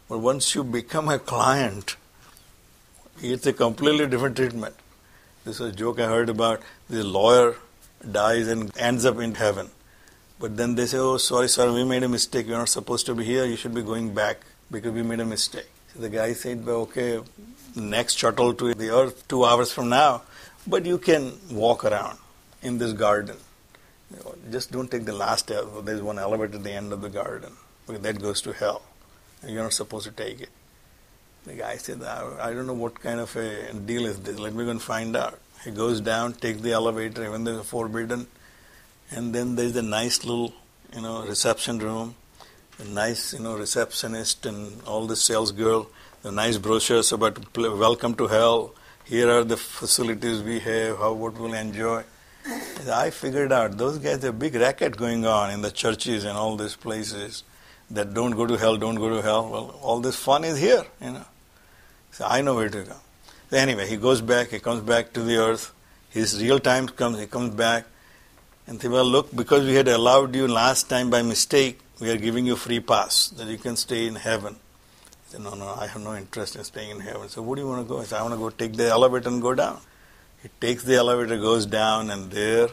But 0.07 0.19
once 0.19 0.55
you 0.55 0.63
become 0.63 1.09
a 1.09 1.19
client, 1.19 1.95
it's 3.21 3.45
a 3.45 3.53
completely 3.53 4.07
different 4.07 4.35
treatment. 4.35 4.75
This 5.45 5.59
is 5.59 5.73
a 5.73 5.75
joke 5.75 5.99
I 5.99 6.07
heard 6.07 6.29
about 6.29 6.61
the 6.89 7.03
lawyer 7.03 7.55
dies 8.11 8.47
and 8.47 8.75
ends 8.77 9.05
up 9.05 9.19
in 9.19 9.35
heaven. 9.35 9.69
But 10.39 10.57
then 10.57 10.75
they 10.75 10.85
say, 10.85 10.97
Oh, 10.97 11.17
sorry, 11.17 11.49
sir, 11.49 11.71
we 11.71 11.83
made 11.83 12.03
a 12.03 12.09
mistake. 12.09 12.47
You're 12.47 12.57
not 12.57 12.69
supposed 12.69 13.05
to 13.07 13.15
be 13.15 13.25
here. 13.25 13.45
You 13.45 13.55
should 13.55 13.73
be 13.73 13.81
going 13.81 14.13
back 14.13 14.37
because 14.71 14.91
we 14.91 15.03
made 15.03 15.19
a 15.19 15.25
mistake. 15.25 15.69
So 15.93 16.01
the 16.01 16.09
guy 16.09 16.33
said, 16.33 16.65
well, 16.65 16.81
Okay, 16.81 17.19
next 17.75 18.17
shuttle 18.17 18.53
to 18.53 18.73
the 18.73 18.89
earth 18.89 19.27
two 19.27 19.45
hours 19.45 19.71
from 19.71 19.89
now, 19.89 20.23
but 20.67 20.85
you 20.85 20.97
can 20.97 21.33
walk 21.51 21.85
around 21.85 22.17
in 22.61 22.77
this 22.77 22.93
garden. 22.93 23.37
Just 24.51 24.71
don't 24.71 24.89
take 24.89 25.05
the 25.05 25.13
last 25.13 25.51
elevator. 25.51 25.81
There's 25.81 26.01
one 26.01 26.17
elevator 26.17 26.55
at 26.55 26.63
the 26.63 26.71
end 26.71 26.93
of 26.93 27.01
the 27.01 27.09
garden 27.09 27.53
that 27.87 28.21
goes 28.21 28.41
to 28.41 28.53
hell. 28.53 28.81
You're 29.45 29.63
not 29.63 29.73
supposed 29.73 30.05
to 30.05 30.11
take 30.11 30.41
it. 30.41 30.49
The 31.45 31.53
guy 31.53 31.77
said, 31.77 32.03
I 32.03 32.53
don't 32.53 32.67
know 32.67 32.73
what 32.73 32.99
kind 32.99 33.19
of 33.19 33.35
a 33.35 33.73
deal 33.73 34.05
is 34.05 34.19
this. 34.19 34.37
Let 34.37 34.53
me 34.53 34.65
go 34.65 34.71
and 34.71 34.81
find 34.81 35.15
out. 35.15 35.39
He 35.63 35.71
goes 35.71 36.01
down, 36.01 36.33
takes 36.33 36.61
the 36.61 36.71
elevator, 36.71 37.23
even 37.23 37.43
though 37.43 37.59
it's 37.59 37.69
forbidden, 37.69 38.27
and 39.11 39.33
then 39.33 39.55
there's 39.55 39.75
a 39.75 39.81
nice 39.81 40.23
little, 40.23 40.53
you 40.93 41.01
know, 41.01 41.25
reception 41.25 41.79
room, 41.79 42.15
a 42.79 42.85
nice, 42.85 43.33
you 43.33 43.39
know, 43.39 43.57
receptionist 43.57 44.45
and 44.45 44.81
all 44.83 45.05
the 45.05 45.15
sales 45.15 45.51
girl, 45.51 45.87
the 46.21 46.31
nice 46.31 46.57
brochures 46.57 47.11
about 47.11 47.57
welcome 47.57 48.15
to 48.15 48.27
hell. 48.27 48.73
Here 49.03 49.29
are 49.29 49.43
the 49.43 49.57
facilities 49.57 50.41
we 50.41 50.59
have, 50.59 50.97
how 50.97 51.13
what 51.13 51.37
we'll 51.37 51.53
enjoy. 51.53 52.03
I 52.89 53.09
figured 53.09 53.51
out 53.51 53.77
those 53.77 53.97
guys 53.97 54.23
a 54.23 54.31
big 54.31 54.55
racket 54.55 54.95
going 54.95 55.25
on 55.25 55.51
in 55.51 55.61
the 55.61 55.71
churches 55.71 56.23
and 56.23 56.37
all 56.37 56.55
these 56.55 56.75
places 56.75 57.43
that 57.91 58.13
don't 58.13 58.31
go 58.31 58.45
to 58.45 58.55
hell, 58.55 58.77
don't 58.77 58.95
go 58.95 59.09
to 59.09 59.21
hell. 59.21 59.49
Well, 59.49 59.79
all 59.81 59.99
this 59.99 60.15
fun 60.15 60.45
is 60.45 60.57
here, 60.57 60.85
you 61.01 61.11
know. 61.11 61.25
So 62.11 62.25
I 62.25 62.41
know 62.41 62.55
where 62.55 62.69
to 62.69 62.83
go. 62.83 62.95
So 63.49 63.57
anyway, 63.57 63.89
he 63.89 63.97
goes 63.97 64.21
back, 64.21 64.49
he 64.49 64.59
comes 64.59 64.81
back 64.81 65.11
to 65.13 65.21
the 65.21 65.37
earth. 65.37 65.73
His 66.09 66.41
real 66.41 66.59
time 66.59 66.87
comes, 66.87 67.19
he 67.19 67.27
comes 67.27 67.53
back 67.53 67.85
and 68.67 68.81
say, 68.81 68.87
well, 68.87 69.05
look, 69.05 69.35
because 69.35 69.65
we 69.65 69.75
had 69.75 69.87
allowed 69.87 70.35
you 70.35 70.47
last 70.47 70.89
time 70.89 71.09
by 71.09 71.21
mistake, 71.23 71.79
we 71.99 72.09
are 72.09 72.17
giving 72.17 72.45
you 72.45 72.55
free 72.55 72.79
pass 72.79 73.29
that 73.29 73.47
you 73.47 73.57
can 73.57 73.75
stay 73.75 74.07
in 74.07 74.15
heaven. 74.15 74.55
He 75.25 75.31
said, 75.31 75.41
no, 75.41 75.53
no, 75.53 75.67
I 75.67 75.87
have 75.87 76.01
no 76.01 76.15
interest 76.15 76.55
in 76.55 76.63
staying 76.63 76.91
in 76.91 76.99
heaven. 77.01 77.29
So, 77.29 77.41
where 77.41 77.55
do 77.55 77.61
you 77.61 77.67
want 77.67 77.85
to 77.85 77.93
go? 77.93 77.99
I 77.99 78.05
said, 78.05 78.19
I 78.19 78.21
want 78.21 78.33
to 78.33 78.39
go 78.39 78.49
take 78.49 78.73
the 78.73 78.87
elevator 78.87 79.29
and 79.29 79.41
go 79.41 79.53
down. 79.53 79.79
He 80.41 80.49
takes 80.61 80.83
the 80.83 80.95
elevator, 80.95 81.37
goes 81.37 81.65
down, 81.65 82.09
and 82.09 82.31
there 82.31 82.69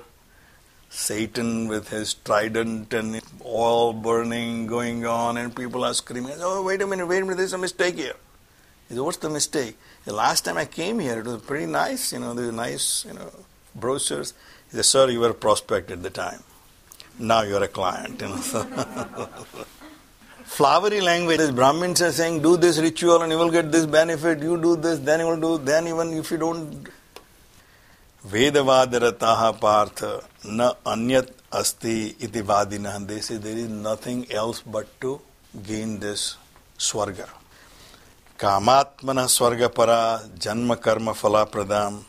Satan 0.88 1.68
with 1.68 1.88
his 1.88 2.14
trident 2.14 2.94
and 2.94 3.20
oil 3.44 3.92
burning 3.92 4.66
going 4.66 5.04
on, 5.04 5.36
and 5.36 5.54
people 5.54 5.84
are 5.84 5.94
screaming, 5.94 6.34
Oh, 6.38 6.62
wait 6.62 6.80
a 6.80 6.86
minute, 6.86 7.06
wait 7.06 7.22
a 7.22 7.24
minute, 7.24 7.38
there's 7.38 7.52
a 7.52 7.58
mistake 7.58 7.96
here. 7.96 8.14
He 8.88 8.94
said, 8.94 9.02
What's 9.02 9.18
the 9.18 9.28
mistake? 9.28 9.76
The 10.04 10.12
last 10.12 10.44
time 10.44 10.56
I 10.56 10.64
came 10.64 11.00
here, 11.00 11.18
it 11.18 11.26
was 11.26 11.42
pretty 11.42 11.66
nice, 11.66 12.12
you 12.12 12.20
know, 12.20 12.34
were 12.34 12.52
nice, 12.52 13.04
you 13.04 13.14
know, 13.14 13.30
brochures. 13.74 14.32
He 14.70 14.76
said, 14.76 14.84
Sir, 14.84 15.10
you 15.10 15.20
were 15.20 15.30
a 15.30 15.34
prospect 15.34 15.90
at 15.90 16.02
the 16.02 16.10
time. 16.10 16.42
Now 17.18 17.42
you're 17.42 17.62
a 17.62 17.68
client, 17.68 18.20
you 18.20 18.28
know. 18.28 19.28
Flowery 20.44 21.00
language. 21.00 21.54
Brahmins 21.54 22.02
are 22.02 22.12
saying, 22.12 22.42
do 22.42 22.56
this 22.56 22.78
ritual 22.78 23.22
and 23.22 23.32
you 23.32 23.38
will 23.38 23.50
get 23.50 23.72
this 23.72 23.86
benefit. 23.86 24.42
You 24.42 24.60
do 24.60 24.76
this, 24.76 24.98
then 25.00 25.20
you 25.20 25.26
will 25.26 25.40
do. 25.40 25.64
Then 25.64 25.88
even 25.88 26.12
if 26.12 26.30
you 26.30 26.38
don't 26.38 26.88
Vedavadarataha 28.26 29.60
partha 29.60 30.20
na 30.44 30.74
anyat 30.84 31.30
asti 31.52 32.16
iti 32.18 32.42
vadinah. 32.42 33.06
They 33.06 33.20
say 33.20 33.36
there 33.36 33.56
is 33.56 33.68
nothing 33.68 34.26
else 34.32 34.62
but 34.62 35.00
to 35.00 35.20
gain 35.62 36.00
this 36.00 36.36
swarga. 36.76 37.28
Kamatmana 38.36 39.28
swarga 39.28 39.72
para 39.72 40.28
janma 40.36 40.80
karma 40.80 41.12
phala 41.12 41.48
pradam 41.48 42.02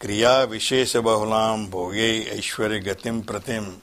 kriya 0.00 0.46
vishesha 0.48 1.02
bahulam 1.02 1.68
bhoge 1.68 2.32
aishwarya 2.32 2.82
gatim 2.82 3.22
pratim 3.22 3.74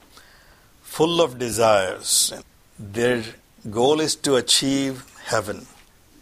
full 0.96 1.20
of 1.20 1.40
desires. 1.40 2.32
Their 2.78 3.24
goal 3.68 3.98
is 4.00 4.14
to 4.26 4.36
achieve 4.36 5.04
heaven. 5.24 5.66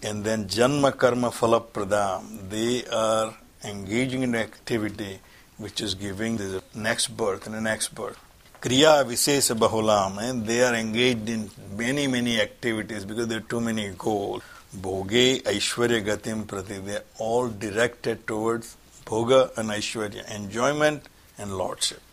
And 0.03 0.25
then 0.25 0.47
janma 0.47 0.97
karma 0.97 1.29
phala 1.31 1.61
pradam. 1.63 2.49
They 2.49 2.87
are 2.87 3.35
engaging 3.63 4.23
in 4.23 4.35
activity 4.35 5.21
which 5.59 5.83
is 5.83 5.95
giving 5.95 6.39
the 6.39 6.63
next 6.75 7.09
birth 7.09 7.45
and 7.45 7.55
the 7.55 7.61
next 7.61 7.95
birth. 7.95 8.19
Kriya 8.63 9.05
Visesa 9.05 9.55
Bahulam, 9.55 10.17
and 10.23 10.47
they 10.47 10.63
are 10.63 10.75
engaged 10.75 11.29
in 11.29 11.51
many, 11.77 12.07
many 12.07 12.41
activities 12.41 13.05
because 13.05 13.27
there 13.27 13.39
are 13.39 13.49
too 13.55 13.61
many 13.61 13.91
goals. 13.99 14.43
Bhoge 14.75 15.43
Aishwarya 15.43 16.03
Gatim 16.03 16.47
Prati, 16.47 16.79
they 16.79 16.97
are 16.97 17.05
all 17.19 17.49
directed 17.49 18.27
towards 18.27 18.79
Bhoga 19.05 19.55
and 19.59 19.69
Aishwarya, 19.69 20.35
enjoyment 20.35 21.11
and 21.37 21.59
lordship. 21.59 22.12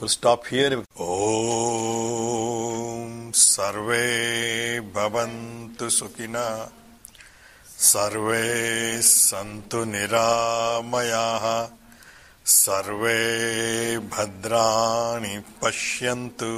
We'll 0.00 0.08
stop 0.08 0.46
here. 0.46 0.82
Om 0.96 1.12
Sarve 3.32 4.80
Bhavantu 4.92 5.90
Sukhina 5.90 6.70
सर्वे 7.78 9.02
सन्तु 9.02 9.84
निरामयाः 9.84 11.44
सर्वे 12.52 13.18
भद्राणि 14.12 15.38
पश्यन्तु 15.62 16.52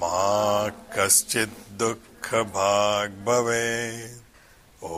मा 0.00 0.68
कश्चित् 0.96 1.58
दुःखभाग् 1.80 3.20
भवेत् 3.26 4.16
ॐ 4.84 4.96